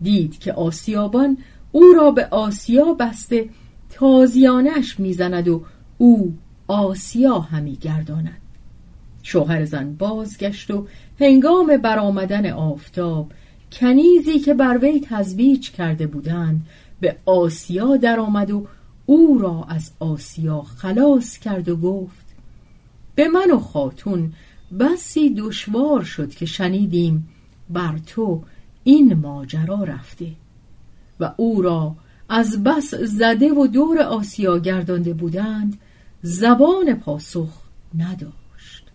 دید 0.01 0.39
که 0.39 0.53
آسیابان 0.53 1.39
او 1.73 1.83
را 1.97 2.11
به 2.11 2.27
آسیا 2.27 2.95
بسته 2.95 3.49
تازیانش 3.91 5.01
می‌زند 5.01 5.49
و 5.49 5.65
او 5.99 6.35
آسیا 6.69 7.39
همی 7.39 7.77
گرداند. 7.77 8.41
شوهر 9.23 9.65
زن 9.65 9.95
بازگشت 9.95 10.71
و 10.71 10.87
هنگام 11.21 11.77
برآمدن 11.77 12.51
آفتاب 12.51 13.33
کنیزی 13.73 14.39
که 14.39 14.55
بر 14.55 14.79
وی 14.83 15.01
تزویج 15.01 15.71
کرده 15.71 16.07
بودند 16.07 16.67
به 17.01 17.17
آسیا 17.27 17.97
درآمد 17.97 18.51
و 18.51 18.67
او 19.11 19.39
را 19.39 19.67
از 19.69 19.91
آسیا 20.01 20.63
خلاص 20.63 21.39
کرد 21.39 21.69
و 21.69 21.77
گفت 21.77 22.27
به 23.15 23.29
من 23.29 23.51
و 23.51 23.59
خاتون 23.59 24.33
بسی 24.81 25.35
دشوار 25.35 26.05
شد 26.05 26.31
که 26.31 26.47
شنیدیم 26.47 27.29
بر 27.71 27.99
تو 27.99 28.43
این 28.85 29.15
ماجرا 29.15 29.85
رفته 29.85 30.27
و 31.21 31.33
او 31.37 31.63
را 31.63 31.97
از 32.29 32.65
بس 32.65 32.95
زده 32.95 33.53
و 33.53 33.67
دور 33.67 33.99
آسیا 34.03 34.59
گردانده 34.59 35.15
بودند 35.15 35.79
زبان 36.23 36.95
پاسخ 36.95 37.63
نداشت. 37.99 38.87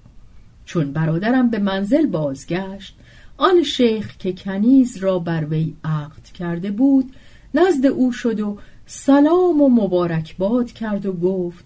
چون 0.66 0.92
برادرم 0.92 1.50
به 1.50 1.60
منزل 1.60 2.06
بازگشت 2.06 2.96
آن 3.38 3.64
شیخ 3.64 4.18
که 4.18 4.34
کنیز 4.34 4.98
را 4.98 5.20
بر 5.20 5.46
وی 5.46 5.74
عقد 5.84 6.24
کرده 6.34 6.72
بود 6.72 7.14
نزد 7.56 7.86
او 7.86 8.12
شد 8.12 8.40
و 8.40 8.58
سلام 8.88 9.62
و 9.62 9.70
مبارکباد 9.70 10.72
کرد 10.72 11.06
و 11.06 11.14
گفت 11.14 11.66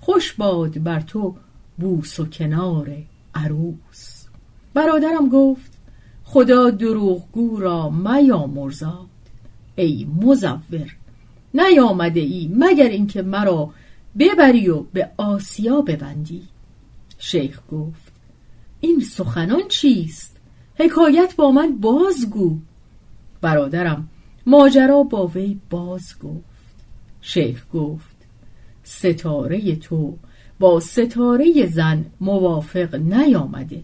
خوش 0.00 0.32
باد 0.32 0.82
بر 0.82 1.00
تو 1.00 1.34
بوس 1.78 2.20
و 2.20 2.26
کنار 2.26 2.96
عروس. 3.34 4.24
برادرم 4.74 5.28
گفت 5.28 5.72
خدا 6.24 6.70
دروغگو 6.70 7.60
را 7.60 7.90
میامرزاد 7.90 9.08
ای 9.76 10.06
مزور 10.22 10.96
نیامده 11.54 12.20
ای 12.20 12.50
مگر 12.54 12.88
اینکه 12.88 13.22
مرا 13.22 13.70
ببری 14.18 14.68
و 14.68 14.80
به 14.80 15.10
آسیا 15.16 15.80
ببندی؟ 15.80 16.42
شیخ 17.18 17.60
گفت 17.72 18.12
این 18.80 19.00
سخنان 19.00 19.68
چیست؟ 19.68 20.36
حکایت 20.74 21.36
با 21.36 21.50
من 21.50 21.76
بازگو. 21.76 22.58
برادرم 23.40 24.08
ماجرا 24.46 25.02
با 25.02 25.26
وی 25.26 25.60
باز 25.70 26.18
گفت. 26.22 26.53
شیخ 27.26 27.64
گفت 27.74 28.16
ستاره 28.82 29.76
تو 29.76 30.16
با 30.60 30.80
ستاره 30.80 31.66
زن 31.66 32.04
موافق 32.20 32.94
نیامده. 32.94 33.82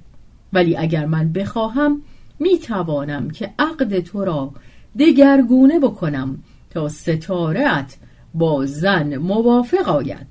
ولی 0.53 0.77
اگر 0.77 1.07
من 1.07 1.33
بخواهم 1.33 2.03
می 2.39 2.59
توانم 2.59 3.31
که 3.31 3.51
عقد 3.59 4.01
تو 4.01 4.25
را 4.25 4.53
دگرگونه 4.99 5.81
بکنم 5.81 6.39
تا 6.71 6.89
ستارت 6.89 7.97
با 8.35 8.67
زن 8.67 9.17
موافق 9.17 9.89
آید. 9.89 10.27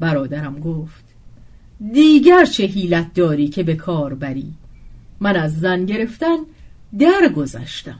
برادرم 0.00 0.60
گفت 0.60 1.04
دیگر 1.92 2.44
چه 2.44 2.64
حیلت 2.64 3.14
داری 3.14 3.48
که 3.48 3.62
به 3.62 3.74
کار 3.74 4.14
بری؟ 4.14 4.54
من 5.20 5.36
از 5.36 5.60
زن 5.60 5.86
گرفتن 5.86 6.36
درگذشتم. 6.98 7.98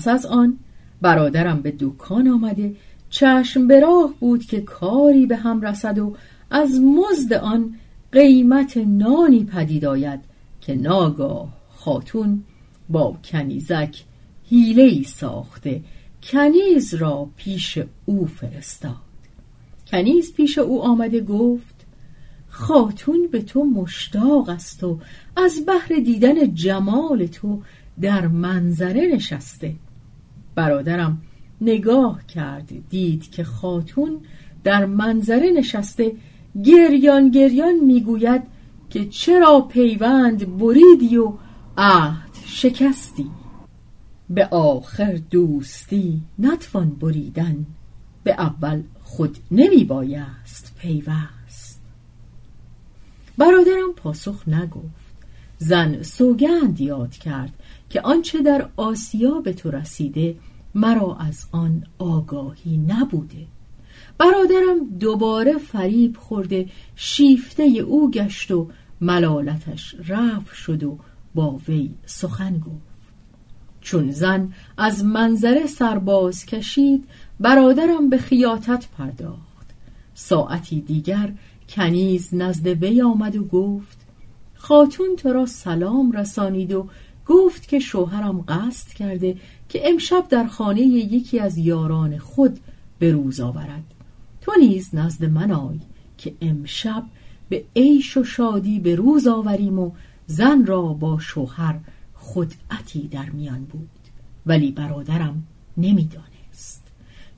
پس 0.00 0.08
از 0.08 0.26
آن 0.26 0.58
برادرم 1.00 1.62
به 1.62 1.74
دکان 1.80 2.28
آمده 2.28 2.76
چشم 3.10 3.66
به 3.66 3.80
راه 3.80 4.14
بود 4.20 4.44
که 4.44 4.60
کاری 4.60 5.26
به 5.26 5.36
هم 5.36 5.60
رسد 5.60 5.98
و 5.98 6.16
از 6.50 6.80
مزد 6.80 7.32
آن 7.32 7.74
قیمت 8.12 8.76
نانی 8.76 9.44
پدید 9.44 9.84
آید 9.84 10.20
که 10.60 10.74
ناگاه 10.74 11.48
خاتون 11.68 12.42
با 12.88 13.16
کنیزک 13.24 14.04
حیله 14.50 14.82
ای 14.82 15.02
ساخته 15.04 15.82
کنیز 16.22 16.94
را 16.94 17.28
پیش 17.36 17.78
او 18.06 18.26
فرستاد. 18.26 18.96
کنیز 19.86 20.34
پیش 20.34 20.58
او 20.58 20.82
آمده 20.82 21.20
گفت 21.20 21.74
خاتون 22.48 23.28
به 23.32 23.42
تو 23.42 23.64
مشتاق 23.64 24.48
است 24.48 24.84
و 24.84 24.98
از 25.36 25.66
بحر 25.66 26.00
دیدن 26.04 26.54
جمال 26.54 27.26
تو 27.26 27.62
در 28.00 28.26
منظره 28.26 29.10
نشسته. 29.14 29.74
برادرم 30.54 31.22
نگاه 31.60 32.26
کرد 32.26 32.88
دید 32.88 33.30
که 33.30 33.44
خاتون 33.44 34.20
در 34.64 34.86
منظره 34.86 35.50
نشسته 35.50 36.12
گریان 36.64 37.30
گریان 37.30 37.74
می‌گوید 37.74 38.42
که 38.90 39.04
چرا 39.04 39.60
پیوند 39.60 40.58
بریدی 40.58 41.16
و 41.16 41.32
عهد 41.78 42.30
شکستی؟ 42.46 43.30
به 44.30 44.46
آخر 44.46 45.20
دوستی 45.30 46.20
نتوان 46.38 46.90
بریدن 46.90 47.66
به 48.24 48.32
اول 48.32 48.82
خود 49.02 49.38
نمی 49.50 49.84
بایست 49.84 50.76
پیوست. 50.78 51.80
برادرم 53.38 53.92
پاسخ 53.96 54.48
نگفت. 54.48 55.10
زن 55.58 56.02
سوگند 56.02 56.80
یاد 56.80 57.10
کرد. 57.10 57.52
که 57.90 58.00
آنچه 58.00 58.42
در 58.42 58.68
آسیا 58.76 59.40
به 59.40 59.52
تو 59.52 59.70
رسیده 59.70 60.36
مرا 60.74 61.16
از 61.16 61.46
آن 61.52 61.84
آگاهی 61.98 62.76
نبوده. 62.76 63.46
برادرم 64.18 64.98
دوباره 64.98 65.58
فریب 65.58 66.16
خورده 66.16 66.68
شیفته 66.96 67.62
او 67.62 68.10
گشت 68.10 68.50
و 68.50 68.68
ملالتش 69.00 69.94
رفع 70.08 70.54
شد 70.54 70.84
و 70.84 70.98
با 71.34 71.60
وی 71.68 71.90
سخن 72.06 72.58
گفت. 72.58 72.90
چون 73.80 74.10
زن 74.10 74.52
از 74.76 75.04
منظره 75.04 75.66
سرباز 75.66 76.46
کشید 76.46 77.04
برادرم 77.40 78.10
به 78.10 78.18
خیاطت 78.18 78.88
پرداخت. 78.98 79.70
ساعتی 80.14 80.80
دیگر 80.80 81.32
کنیز 81.68 82.34
نزد 82.34 82.66
وی 82.66 83.02
آمد 83.02 83.36
و 83.36 83.44
گفت 83.44 83.98
خاتون 84.54 85.16
تو 85.16 85.32
را 85.32 85.46
سلام 85.46 86.12
رسانید 86.12 86.72
و 86.72 86.88
گفت 87.26 87.68
که 87.68 87.78
شوهرم 87.78 88.40
قصد 88.40 88.88
کرده 88.88 89.36
که 89.68 89.88
امشب 89.88 90.28
در 90.28 90.46
خانه 90.46 90.80
یکی 90.80 91.40
از 91.40 91.58
یاران 91.58 92.18
خود 92.18 92.60
به 92.98 93.12
روز 93.12 93.40
آورد. 93.40 93.84
تو 94.40 94.52
نیز 94.60 94.94
نزد 94.94 95.24
من 95.24 95.50
آی 95.50 95.80
که 96.18 96.34
امشب 96.40 97.04
به 97.48 97.64
عیش 97.76 98.16
و 98.16 98.24
شادی 98.24 98.80
به 98.80 98.94
روز 98.94 99.26
آوریم 99.26 99.78
و 99.78 99.90
زن 100.26 100.66
را 100.66 100.82
با 100.82 101.18
شوهر 101.18 101.78
خدعتی 102.14 103.08
در 103.08 103.30
میان 103.30 103.64
بود. 103.64 103.88
ولی 104.46 104.72
برادرم 104.72 105.42
نمی‌دانست. 105.76 106.82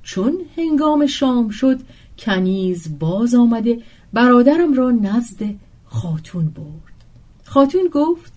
چون 0.03 0.39
هنگام 0.57 1.07
شام 1.07 1.49
شد 1.49 1.81
کنیز 2.19 2.99
باز 2.99 3.35
آمده 3.35 3.79
برادرم 4.13 4.75
را 4.75 4.91
نزد 4.91 5.55
خاتون 5.85 6.49
برد. 6.49 6.93
خاتون 7.45 7.89
گفت 7.93 8.33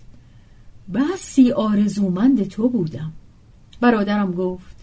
بسی 0.94 1.52
آرزومند 1.52 2.48
تو 2.48 2.68
بودم. 2.68 3.12
برادرم 3.80 4.32
گفت 4.32 4.76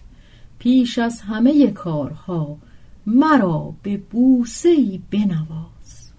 پیش 0.60 1.00
از 1.00 1.22
همه 1.22 1.72
کارها 1.72 2.58
مرا 3.06 3.74
به 3.84 3.98
بوسه 3.98 5.00
بنواز. 5.12 6.12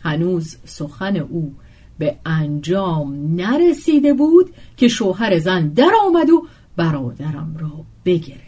هنوز 0.00 0.56
سخن 0.64 1.16
او 1.16 1.54
به 1.98 2.16
انجام 2.26 3.36
نرسیده 3.36 4.14
بود 4.14 4.54
که 4.76 4.88
شوهر 4.88 5.38
زن 5.38 5.68
در 5.68 5.92
آمد 6.06 6.30
و 6.30 6.46
برادرم 6.76 7.56
را 7.58 7.84
بگرفت. 8.04 8.40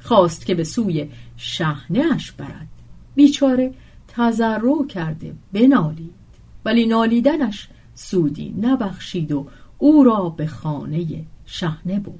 خواست 0.00 0.46
که 0.46 0.54
به 0.54 0.64
سوی 0.64 1.08
شهنهش 1.36 2.30
برد. 2.30 2.68
بیچاره 3.14 3.74
تذرع 4.08 4.86
کرده 4.88 5.34
بنالید. 5.52 6.22
ولی 6.64 6.86
نالیدنش 6.86 7.68
سودی 7.94 8.54
نبخشید 8.60 9.32
و 9.32 9.46
او 9.82 10.04
را 10.04 10.28
به 10.28 10.46
خانه 10.46 11.06
شهنه 11.46 12.00
برد. 12.00 12.14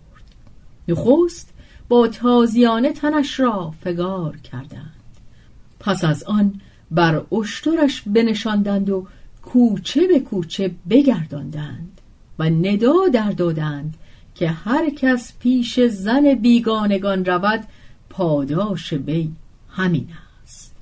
نخست 0.88 1.54
با 1.88 2.08
تازیانه 2.08 2.92
تنش 2.92 3.40
را 3.40 3.74
فگار 3.80 4.36
کردند. 4.36 4.94
پس 5.80 6.04
از 6.04 6.24
آن 6.24 6.60
بر 6.90 7.22
اشترش 7.32 8.02
بنشاندند 8.06 8.90
و 8.90 9.06
کوچه 9.42 10.06
به 10.06 10.20
کوچه 10.20 10.74
بگرداندند 10.90 12.00
و 12.38 12.50
ندا 12.50 12.94
در 13.12 13.30
دادند 13.30 13.94
که 14.34 14.48
هر 14.48 14.90
کس 14.90 15.32
پیش 15.38 15.80
زن 15.80 16.34
بیگانگان 16.34 17.24
رود 17.24 17.64
پاداش 18.10 18.92
وی 18.92 19.30
همین 19.68 20.08
است. 20.42 20.74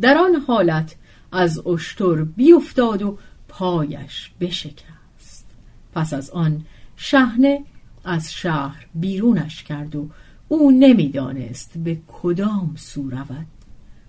در 0.00 0.18
آن 0.18 0.34
حالت 0.46 0.96
از 1.32 1.66
اشتر 1.66 2.14
بیفتاد 2.14 3.02
و 3.02 3.18
پایش 3.48 4.30
بشکست. 4.40 4.93
پس 5.94 6.14
از 6.14 6.30
آن 6.30 6.64
شهنه 6.96 7.64
از 8.04 8.32
شهر 8.32 8.86
بیرونش 8.94 9.62
کرد 9.62 9.96
و 9.96 10.08
او 10.48 10.70
نمی‌دانست 10.70 11.78
به 11.78 11.98
کدام 12.08 12.72
سو 12.76 13.10
رود. 13.10 13.46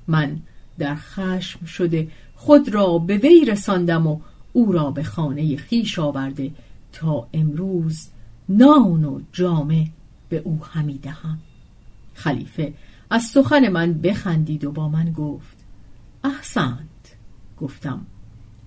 من 0.08 0.40
در 0.80 0.96
خشم 0.96 1.66
شده 1.66 2.08
خود 2.36 2.70
را 2.70 2.98
به 2.98 3.18
وی 3.18 3.46
رساندم 3.46 4.08
و 4.08 4.20
او 4.54 4.72
را 4.72 4.92
به 4.92 5.04
خانه 5.04 5.58
خیش 5.58 6.00
آورده 6.00 6.52
تا 6.92 7.28
امروز 7.34 8.08
نان 8.50 9.06
و 9.06 9.22
جامه 9.34 9.88
به 10.30 10.38
او 10.38 10.66
همی 10.66 10.98
دهم. 10.98 11.40
خلیفه 12.14 12.74
از 13.10 13.24
سخن 13.24 13.70
من 13.70 13.94
بخندید 13.94 14.66
و 14.66 14.72
با 14.72 14.90
من 14.90 15.12
گفت 15.12 15.58
احسنت. 16.24 16.80
گفتم 17.58 18.06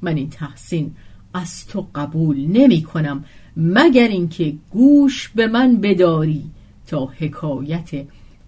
من 0.02 0.16
این 0.16 0.30
تحسین 0.30 0.94
از 1.38 1.66
تو 1.66 1.86
قبول 1.94 2.46
نمی 2.46 2.82
کنم 2.82 3.24
مگر 3.56 4.08
اینکه 4.08 4.54
گوش 4.70 5.28
به 5.28 5.46
من 5.46 5.76
بداری 5.76 6.44
تا 6.86 7.06
حکایت 7.06 7.90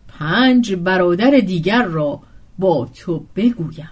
پنج 0.08 0.74
برادر 0.74 1.30
دیگر 1.30 1.82
را 1.82 2.20
با 2.58 2.88
تو 2.94 3.24
بگویم. 3.36 3.90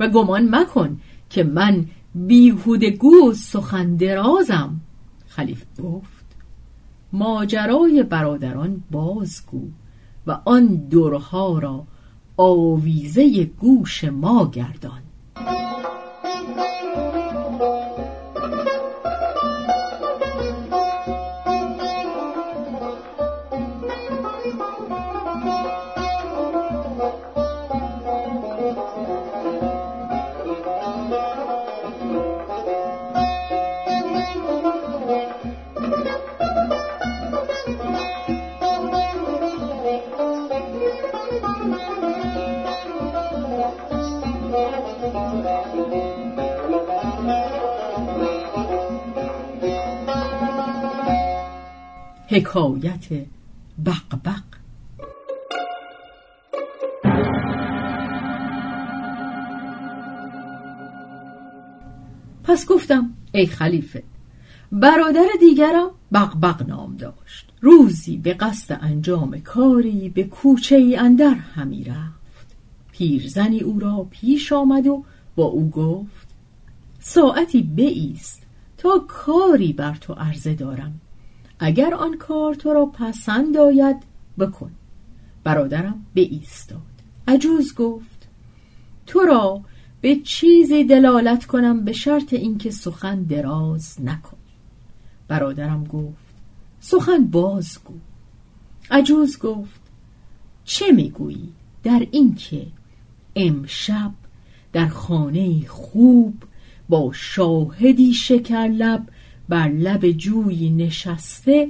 و 0.00 0.08
گمان 0.08 0.48
مکن 0.54 1.00
که 1.30 1.44
من 1.44 1.86
بیهودگو 2.14 3.32
سخن 3.34 3.96
درازم. 3.96 4.80
خلیفه 5.28 5.66
گفت 5.82 6.26
ماجرای 7.12 8.02
برادران 8.02 8.82
بازگو 8.90 9.68
و 10.26 10.38
آن 10.44 10.66
دورها 10.66 11.58
را 11.58 11.84
آویزه 12.36 13.44
گوش 13.44 14.04
ما 14.04 14.50
گردان. 14.50 15.02
حکایت 52.36 53.06
بقبق 53.86 54.42
پس 62.44 62.66
گفتم 62.66 63.14
ای 63.32 63.46
خلیفه 63.46 64.02
برادر 64.72 65.26
دیگرم 65.40 65.90
بقبق 66.12 66.68
نام 66.68 66.96
داشت. 66.96 67.52
روزی 67.60 68.16
به 68.16 68.34
قصد 68.34 68.78
انجام 68.82 69.40
کاری 69.40 70.08
به 70.08 70.24
کوچه 70.24 70.76
ای 70.76 70.96
اندر 70.96 71.34
همی 71.34 71.84
رفت. 71.84 72.56
پیرزنی 72.92 73.60
او 73.60 73.80
را 73.80 74.06
پیش 74.10 74.52
آمد 74.52 74.86
و 74.86 75.04
با 75.36 75.44
او 75.44 75.70
گفت 75.70 76.28
ساعتی 77.00 77.62
بیست 77.62 78.42
تا 78.78 79.04
کاری 79.08 79.72
بر 79.72 79.94
تو 79.94 80.12
عرضه 80.12 80.54
دارم. 80.54 81.00
اگر 81.58 81.94
آن 81.94 82.16
کار 82.18 82.54
تو 82.54 82.72
را 82.72 82.86
پسند 82.86 83.56
آید 83.56 83.96
بکن. 84.38 84.70
برادرم 85.44 86.06
به 86.14 86.20
ایستاد. 86.20 86.80
عجوز 87.28 87.74
گفت 87.74 88.28
تو 89.06 89.20
را 89.20 89.60
به 90.00 90.16
چیزی 90.16 90.84
دلالت 90.84 91.46
کنم 91.46 91.84
به 91.84 91.92
شرط 91.92 92.34
اینکه 92.34 92.70
سخن 92.70 93.22
دراز 93.22 93.96
نکنی. 94.04 94.40
برادرم 95.28 95.84
گفت 95.84 96.34
سخن 96.80 97.26
بازگو 97.26 97.94
عجوز 98.90 99.38
گفت 99.38 99.80
چه 100.64 100.92
می‌گویی؟ 100.92 101.52
در 101.82 102.06
اینکه 102.10 102.66
امشب 103.36 104.12
در 104.72 104.88
خانه 104.88 105.66
خوب 105.66 106.42
با 106.88 107.12
شاهدی 107.12 108.14
شکر 108.14 108.68
لب 108.68 109.08
بر 109.48 109.68
لب 109.68 110.10
جوی 110.10 110.70
نشسته 110.70 111.68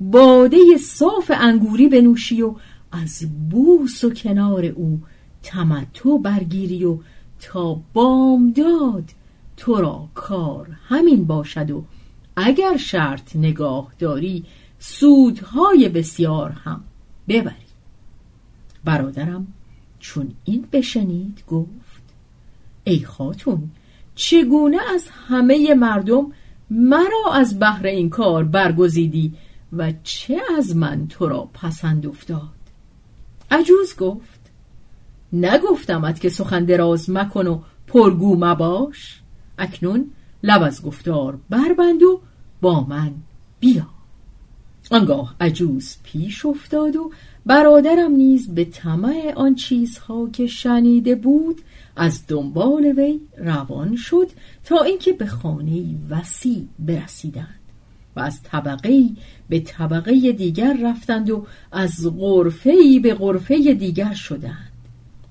باده 0.00 0.58
صاف 0.80 1.30
انگوری 1.34 1.88
بنوشی 1.88 2.42
و 2.42 2.54
از 2.92 3.48
بوس 3.50 4.04
و 4.04 4.10
کنار 4.10 4.64
او 4.64 5.00
تمتع 5.42 6.18
برگیری 6.18 6.84
و 6.84 6.98
تا 7.40 7.80
بامداد 7.92 9.04
تو 9.56 9.74
را 9.74 10.08
کار 10.14 10.68
همین 10.88 11.24
باشد 11.24 11.70
و 11.70 11.84
اگر 12.36 12.76
شرط 12.76 13.36
نگاه 13.36 13.92
داری 13.98 14.44
سودهای 14.78 15.88
بسیار 15.88 16.50
هم 16.50 16.84
ببری. 17.28 17.54
برادرم 18.84 19.46
چون 20.00 20.32
این 20.44 20.64
بشنید 20.72 21.44
گفت 21.48 22.02
ای 22.84 23.04
خاتون 23.04 23.70
چگونه 24.14 24.78
از 24.94 25.08
همه 25.28 25.74
مردم 25.74 26.32
مرا 26.74 27.32
از 27.32 27.58
بهر 27.58 27.86
این 27.86 28.10
کار 28.10 28.44
برگزیدی 28.44 29.34
و 29.72 29.92
چه 30.02 30.40
از 30.58 30.76
من 30.76 31.08
تو 31.08 31.28
را 31.28 31.48
پسند 31.54 32.06
افتاد؟ 32.06 32.48
عجوز 33.50 33.96
گفت 33.96 34.40
نگفتمت 35.32 36.20
که 36.20 36.28
سخن 36.28 36.64
دراز 36.64 37.10
مکن 37.10 37.46
و 37.46 37.60
پرگو 37.86 38.36
مباش. 38.36 39.20
اکنون 39.58 40.10
لب 40.42 40.62
از 40.62 40.82
گفتار 40.82 41.38
بربند 41.50 42.02
و 42.02 42.20
با 42.60 42.80
من 42.80 43.12
بیا. 43.60 43.86
آنگاه 44.90 45.34
عجوز 45.40 45.96
پیش 46.02 46.46
افتاد 46.46 46.96
و 46.96 47.10
برادرم 47.46 48.12
نیز 48.12 48.54
به 48.54 48.64
طمع 48.64 49.32
آن 49.36 49.54
چیزها 49.54 50.28
که 50.32 50.46
شنیده 50.46 51.14
بود 51.14 51.60
از 51.96 52.26
دنبال 52.28 52.84
وی 52.84 53.20
روان 53.38 53.96
شد 53.96 54.30
تا 54.64 54.82
اینکه 54.82 55.12
به 55.12 55.26
خانه 55.26 55.84
وسیع 56.10 56.66
برسیدند 56.78 57.60
و 58.16 58.20
از 58.20 58.42
طبقه 58.42 59.08
به 59.48 59.60
طبقه 59.60 60.32
دیگر 60.32 60.76
رفتند 60.82 61.30
و 61.30 61.46
از 61.72 62.10
غرفه 62.18 63.00
به 63.02 63.14
غرفه 63.14 63.74
دیگر 63.74 64.14
شدند. 64.14 64.72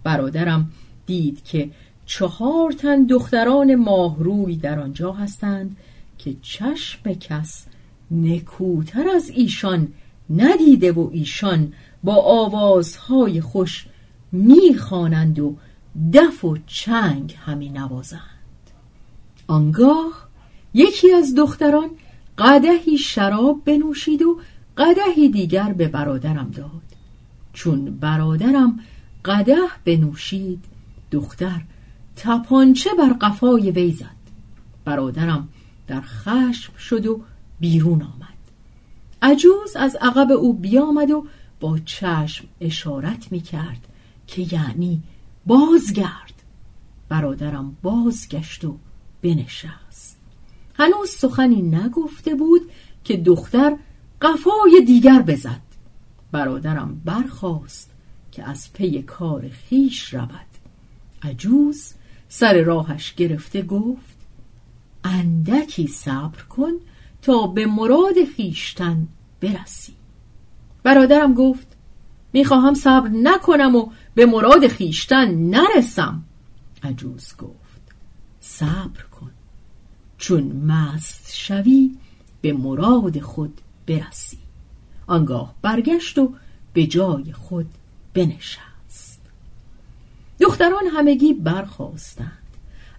برادرم 0.04 0.72
دید 1.06 1.44
که 1.44 1.70
چهار 2.06 2.72
تن 2.72 3.04
دختران 3.04 3.76
ماهروی 3.76 4.56
در 4.56 4.80
آنجا 4.80 5.12
هستند 5.12 5.78
که 6.18 6.36
چشم 6.42 7.14
کس 7.14 7.66
نکوتر 8.12 9.10
از 9.16 9.30
ایشان 9.30 9.88
ندیده 10.30 10.92
و 10.92 11.10
ایشان 11.12 11.74
با 12.04 12.16
آوازهای 12.16 13.42
خوش 13.42 13.86
می‌خوانند 14.32 15.40
و 15.40 15.56
دف 16.14 16.46
و 16.46 16.58
چنگ 16.68 17.36
همی 17.46 17.70
نوازند. 17.70 18.22
آنگاه 19.48 20.28
یکی 20.74 21.12
از 21.12 21.36
دختران 21.36 21.90
قدهی 22.38 22.98
شراب 22.98 23.62
بنوشید 23.66 24.22
و 24.22 24.40
قدهی 24.78 25.30
دیگر 25.30 25.74
به 25.74 25.88
برادرم 25.88 26.52
داد. 26.52 26.82
چون 27.54 27.86
برادرم 27.86 28.80
قده 29.26 29.58
بنوشید 29.86 30.64
دختر 31.12 31.62
تپانچه 32.16 32.90
بر 32.98 33.14
قفای 33.14 33.72
وی 33.72 33.92
زد. 33.92 34.22
برادرم 34.86 35.50
در 35.88 36.02
خشم 36.02 36.76
شد 36.76 37.06
و 37.06 37.22
بیرون 37.60 38.02
آمد. 38.02 38.32
عجوز 39.22 39.76
از 39.76 39.98
عقب 40.02 40.32
او 40.32 40.54
بیامد 40.54 41.12
و 41.12 41.26
با 41.60 41.80
چشم 41.86 42.48
اشارت 42.62 43.32
می 43.32 43.40
کرد 43.40 43.88
که 44.28 44.56
یعنی 44.56 45.04
بازگرد. 45.46 46.44
برادرم 47.10 47.78
بازگشت 47.82 48.66
و 48.66 48.78
بنشست. 49.22 50.20
هنوز 50.74 51.10
سخنی 51.10 51.62
نگفته 51.62 52.36
بود 52.36 52.62
که 53.04 53.18
دختر 53.18 53.78
قفای 54.22 54.84
دیگر 54.86 55.22
بزد. 55.22 55.62
برادرم 56.32 57.02
برخاست 57.06 57.92
که 58.32 58.50
از 58.50 58.74
پی 58.74 59.02
کار 59.02 59.50
خیش 59.50 60.14
رود. 60.14 60.46
عجوز 61.24 61.94
سر 62.30 62.62
راهش 62.62 63.14
گرفته 63.14 63.62
گفت 63.62 64.18
اندکی 65.04 65.88
صبر 65.88 66.42
کن 66.42 66.72
تا 67.22 67.48
به 67.48 67.66
مراد 67.66 68.24
خیشتن 68.36 69.08
برسی. 69.42 69.94
برادرم 70.84 71.34
گفت 71.34 71.71
می‌خواهم 72.34 72.74
صبر 72.74 73.08
نکنم 73.08 73.76
و 73.76 73.90
به 74.16 74.26
مراد 74.26 74.68
خیشتن 74.68 75.36
نرسم. 75.36 76.24
عجوز 76.84 77.34
گفت 77.38 77.82
صبر 78.40 79.02
کن. 79.02 79.32
چون 80.18 80.44
مست 80.44 81.36
شوی 81.36 81.92
به 82.42 82.54
مراد 82.54 83.20
خود 83.20 83.62
برسی. 83.88 84.38
آنگاه 85.08 85.56
برگشت 85.62 86.18
و 86.18 86.34
به 86.74 86.88
جای 86.88 87.34
خود 87.34 87.68
بنشست. 88.14 89.22
دختران 90.40 90.84
همگی 90.94 91.34
برخواستند 91.34 92.38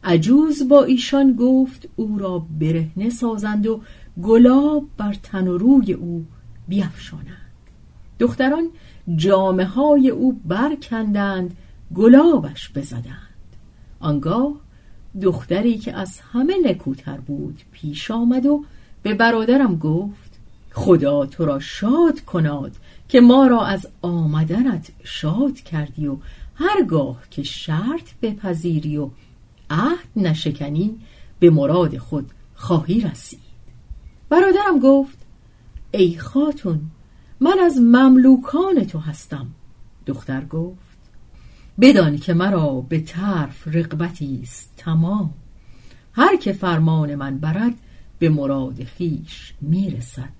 عجوز 0.04 0.68
با 0.68 0.84
ایشان 0.84 1.32
گفت 1.32 1.88
او 1.96 2.18
را 2.18 2.46
برهنه 2.60 3.10
سازند 3.10 3.66
و 3.66 3.82
گلاب 4.22 4.88
بر 4.96 5.14
تن 5.22 5.48
و 5.48 5.58
روی 5.58 5.92
او 5.92 6.26
بیفشانند. 6.68 7.52
دختران 8.18 8.68
جامه 9.16 9.64
های 9.64 10.10
او 10.10 10.40
برکندند 10.44 11.56
گلابش 11.94 12.70
بزدند. 12.74 13.16
آنگاه 14.00 14.52
دختری 15.22 15.78
که 15.78 15.92
از 15.92 16.20
همه 16.32 16.54
نکوتر 16.64 17.16
بود 17.16 17.62
پیش 17.72 18.10
آمد 18.10 18.46
و 18.46 18.64
به 19.02 19.14
برادرم 19.14 19.76
گفت 19.76 20.32
خدا 20.72 21.26
تو 21.26 21.44
را 21.44 21.60
شاد 21.60 22.20
کناد 22.20 22.72
که 23.08 23.20
ما 23.20 23.46
را 23.46 23.66
از 23.66 23.88
آمدنت 24.02 24.90
شاد 25.04 25.60
کردی 25.60 26.06
و 26.06 26.16
هرگاه 26.54 27.22
که 27.30 27.42
شرط 27.42 28.10
بپذیری 28.22 28.96
و 28.96 29.10
عهد 29.70 30.08
نشکنی 30.16 30.98
به 31.38 31.50
مراد 31.50 31.98
خود 31.98 32.30
خواهی 32.54 33.00
رسید. 33.00 33.52
برادرم 34.28 34.78
گفت 34.82 35.18
ای 35.90 36.16
خاتون 36.18 36.80
من 37.42 37.58
از 37.58 37.78
مملوکان 37.80 38.84
تو 38.84 38.98
هستم. 38.98 39.46
دختر 40.06 40.44
گفت 40.44 40.98
بدانی 41.80 42.18
که 42.18 42.34
مرا 42.34 42.80
به 42.80 43.00
طرف 43.00 43.68
رقبتی 43.68 44.40
است 44.42 44.72
تمام. 44.76 45.34
هر 46.12 46.36
که 46.36 46.52
فرمان 46.52 47.14
من 47.14 47.38
برد 47.38 47.74
به 48.18 48.28
مراد 48.28 48.84
خیش 48.84 49.54
می‌رسد. 49.60 50.32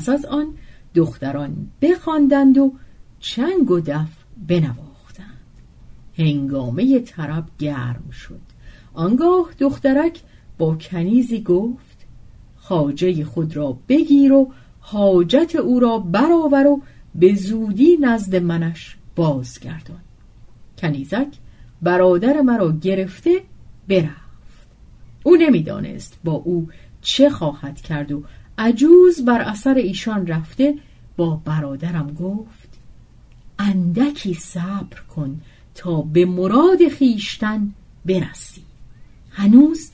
پس 0.00 0.08
از 0.08 0.24
آن 0.24 0.54
دختران 0.94 1.66
بخواندند 1.82 2.58
و 2.58 2.72
چنگ 3.18 3.70
و 3.70 3.80
دف 3.80 4.08
بنواختند. 4.48 5.26
هنگامه 6.18 7.00
طرب 7.00 7.48
گرم 7.58 8.10
شد. 8.10 8.40
آنگاه 8.94 9.50
دخترک 9.58 10.20
با 10.58 10.74
کنیزی 10.74 11.42
گفت 11.42 12.06
خاجه 12.56 13.24
خود 13.24 13.56
را 13.56 13.78
بگیر 13.88 14.32
و 14.32 14.52
حاجت 14.80 15.56
او 15.56 15.80
را 15.80 15.98
برآور 15.98 16.66
و 16.66 16.82
به 17.14 17.34
زودی 17.34 17.96
نزد 17.96 18.36
منش 18.36 18.96
بازگردان. 19.16 20.00
کنیزک 20.78 21.28
برادر 21.82 22.40
مرا 22.40 22.72
گرفته 22.72 23.42
برفت. 23.88 24.68
او 25.24 25.36
نمی‌دانست 25.36 26.18
با 26.24 26.32
او 26.32 26.68
چه 27.00 27.30
خواهد 27.30 27.80
کرد 27.80 28.12
و 28.12 28.22
عجوز 28.60 29.24
بر 29.24 29.40
اثر 29.40 29.74
ایشان 29.74 30.26
رفته 30.26 30.74
با 31.16 31.42
برادرم 31.44 32.14
گفت 32.14 32.68
اندکی 33.58 34.34
صبر 34.34 35.00
کن 35.00 35.40
تا 35.74 36.02
به 36.02 36.26
مراد 36.26 36.88
خیشتن 36.88 37.72
برسی. 38.04 38.62
هنوز 39.30 39.90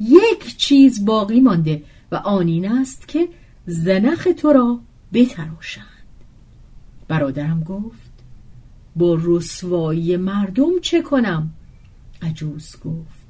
یک 0.00 0.56
چیز 0.56 1.04
باقی 1.04 1.40
مانده 1.40 1.82
و 2.12 2.16
آن 2.16 2.46
این 2.46 2.68
است 2.68 3.08
که 3.08 3.28
زنخ 3.66 4.28
تو 4.36 4.52
را 4.52 4.80
بتراشند. 5.12 5.86
برادرم 7.08 7.62
گفت 7.62 8.12
با 8.96 9.18
رسوایی 9.22 10.16
مردم 10.16 10.80
چه 10.82 11.02
کنم؟ 11.02 11.50
عجوز 12.22 12.76
گفت 12.84 13.22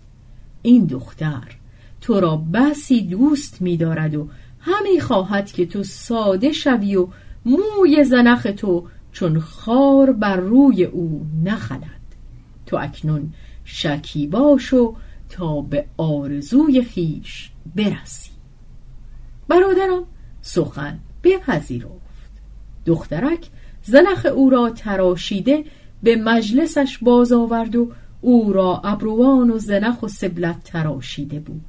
این 0.62 0.87
دختر 0.87 1.57
تو 2.01 2.21
را 2.21 2.37
بسی 2.37 3.03
دوست 3.03 3.62
می‌دارد 3.62 4.14
و 4.14 4.29
همی 4.64 5.01
خواهد 5.01 5.53
که 5.53 5.66
تو 5.66 5.83
ساده 5.83 6.53
شوی 6.53 6.96
و 6.96 7.09
موی 7.44 8.05
زنخ 8.05 8.46
تو 8.57 8.88
چون 9.12 9.40
خار 9.40 10.12
بر 10.12 10.37
روی 10.37 10.85
او 10.85 11.27
نخلد. 11.44 12.03
تو 12.66 12.77
اکنون 12.77 13.33
شکیباش 13.64 14.72
و 14.72 14.94
تا 15.29 15.61
به 15.61 15.85
آرزوی 15.96 16.83
خیش 16.83 17.51
برسی. 17.77 18.31
برادرم 19.48 20.05
سخن 20.42 20.98
بپذیرفت. 21.25 21.92
دخترک 22.87 23.48
زنخ 23.83 24.27
او 24.35 24.51
را 24.51 24.70
تراشیده 24.70 25.64
به 26.03 26.16
مجلسش 26.16 26.98
باز 26.98 27.33
آورد 27.33 27.77
و 27.77 27.92
او 28.20 28.53
را 28.53 28.81
ابروان 28.85 29.51
و 29.51 29.59
زنخ 29.59 30.03
و 30.03 30.09
سبلت 30.09 30.64
تراشیده 30.64 31.40
بود. 31.40 31.64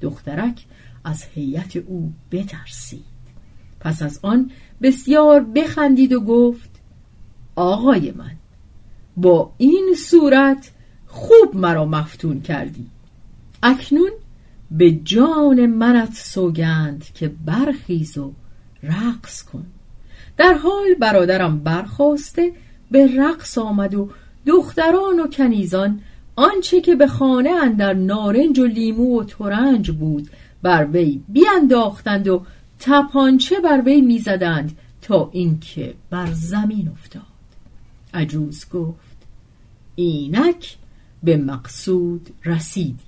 دخترک 0.00 0.64
از 1.08 1.24
هیئت 1.34 1.76
او 1.76 2.12
بترسید. 2.32 3.04
پس 3.80 4.02
از 4.02 4.20
آن 4.22 4.50
بسیار 4.82 5.40
بخندید 5.40 6.12
و 6.12 6.20
گفت 6.20 6.70
آقای 7.56 8.10
من 8.10 8.32
با 9.16 9.52
این 9.58 9.94
صورت 9.98 10.70
خوب 11.06 11.56
مرا 11.56 11.84
مفتون 11.84 12.40
کردی. 12.40 12.86
اکنون 13.62 14.10
به 14.70 14.90
جان 14.90 15.66
منت 15.66 16.14
سوگند 16.14 17.04
که 17.14 17.28
برخیز 17.28 18.18
و 18.18 18.32
رقص 18.82 19.42
کن. 19.42 19.66
در 20.36 20.54
حال 20.54 20.94
برادرم 21.00 21.58
برخواسته 21.58 22.52
به 22.90 23.16
رقص 23.16 23.58
آمد 23.58 23.94
و 23.94 24.10
دختران 24.46 25.20
و 25.20 25.26
کنیزان 25.26 26.00
آنچه 26.36 26.80
که 26.80 26.94
به 26.94 27.06
خانه 27.06 27.50
اندر 27.50 27.94
نارنج 27.94 28.58
و 28.58 28.64
لیمو 28.64 29.20
و 29.20 29.24
ترنج 29.24 29.90
بود 29.90 30.28
بر 30.62 30.86
وی 30.86 31.20
بیانداختند 31.28 32.28
و 32.28 32.42
تپانچه 32.78 33.60
بر 33.60 33.82
وی 33.86 34.00
می‌زدند 34.00 34.78
تا 35.02 35.30
اینکه 35.32 35.94
بر 36.10 36.32
زمین 36.32 36.88
افتاد. 36.88 37.22
عجوز 38.14 38.68
گفت 38.68 39.16
اینک 39.94 40.76
به 41.22 41.36
مقصود 41.36 42.28
رسیدی. 42.44 42.98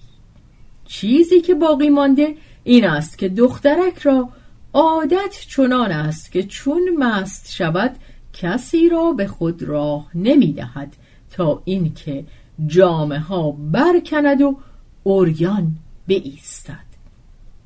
چیزی 0.85 1.41
که 1.41 1.55
باقی 1.55 1.91
مانده 1.91 2.35
این 2.65 2.85
است 2.85 3.19
که 3.19 3.29
دخترک 3.29 3.99
را 3.99 4.29
عادت 4.73 5.45
چنان 5.49 5.93
است 5.93 6.33
که 6.33 6.43
چون 6.43 6.83
مست 6.99 7.53
شود 7.53 7.97
کسی 8.33 8.89
را 8.89 9.13
به 9.13 9.27
خود 9.27 9.63
راه 9.63 10.11
نمی 10.15 10.53
دهد 10.53 10.97
تا 11.31 11.63
اینکه 11.65 12.25
جامه 12.67 13.19
ها 13.19 13.51
برکند 13.51 14.43
و 14.43 14.59
اوریان 15.03 15.77
بایستد. 16.09 16.90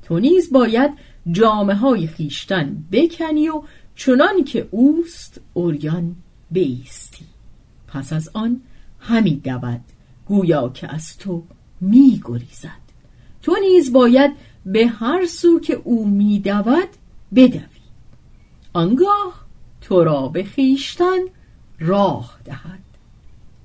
تو 0.04 0.18
نیز 0.18 0.52
باید 0.52 0.90
جامه 1.30 1.74
های 1.74 2.06
خیشتن 2.06 2.84
بکنی 2.92 3.48
و 3.48 3.62
چنان 3.96 4.44
که 4.44 4.68
اوست 4.70 5.40
اوریان 5.54 6.16
بیستی. 6.50 7.24
پس 7.88 8.12
از 8.12 8.30
آن 8.34 8.60
همی 9.00 9.36
دود 9.36 9.80
گویا 10.26 10.68
که 10.68 10.94
از 10.94 11.18
تو 11.18 11.42
می 11.80 12.20
گریزد. 12.24 12.84
تو 13.42 13.56
نیز 13.60 13.92
باید 13.92 14.32
به 14.66 14.86
هر 14.86 15.26
سو 15.26 15.60
که 15.60 15.80
او 15.84 16.08
می 16.08 16.38
دود 16.38 16.88
بدوی. 17.34 17.60
آنگاه 18.72 19.44
تو 19.80 20.04
را 20.04 20.28
به 20.28 20.44
خیشتن 20.44 21.20
راه 21.80 22.38
دهد. 22.44 22.80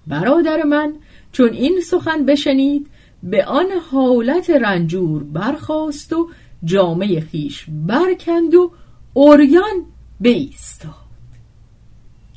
برادر 0.08 0.64
من 0.64 0.94
چون 1.32 1.50
این 1.50 1.82
سخن 1.82 2.26
بشنید 2.26 2.88
به 3.24 3.46
آن 3.46 3.68
حالت 3.92 4.50
رنجور 4.50 5.24
برخاست 5.24 6.14
و 6.14 6.30
جامعه 6.64 7.20
خیش 7.20 7.66
برکند 7.70 8.56
و 8.56 8.72
اوریان 9.14 9.86
بیستاد. 10.20 10.94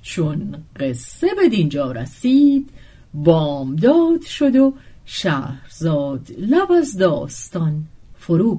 چون 0.03 0.65
قصه 0.81 1.27
به 1.37 1.49
دینجا 1.49 1.93
رسید 1.93 2.71
بامداد 3.15 4.23
شد 4.23 4.57
و 4.57 4.75
شهرزاد 5.05 6.29
لب 6.39 6.73
از 6.73 6.97
داستان 6.97 7.85
فرو 8.15 8.59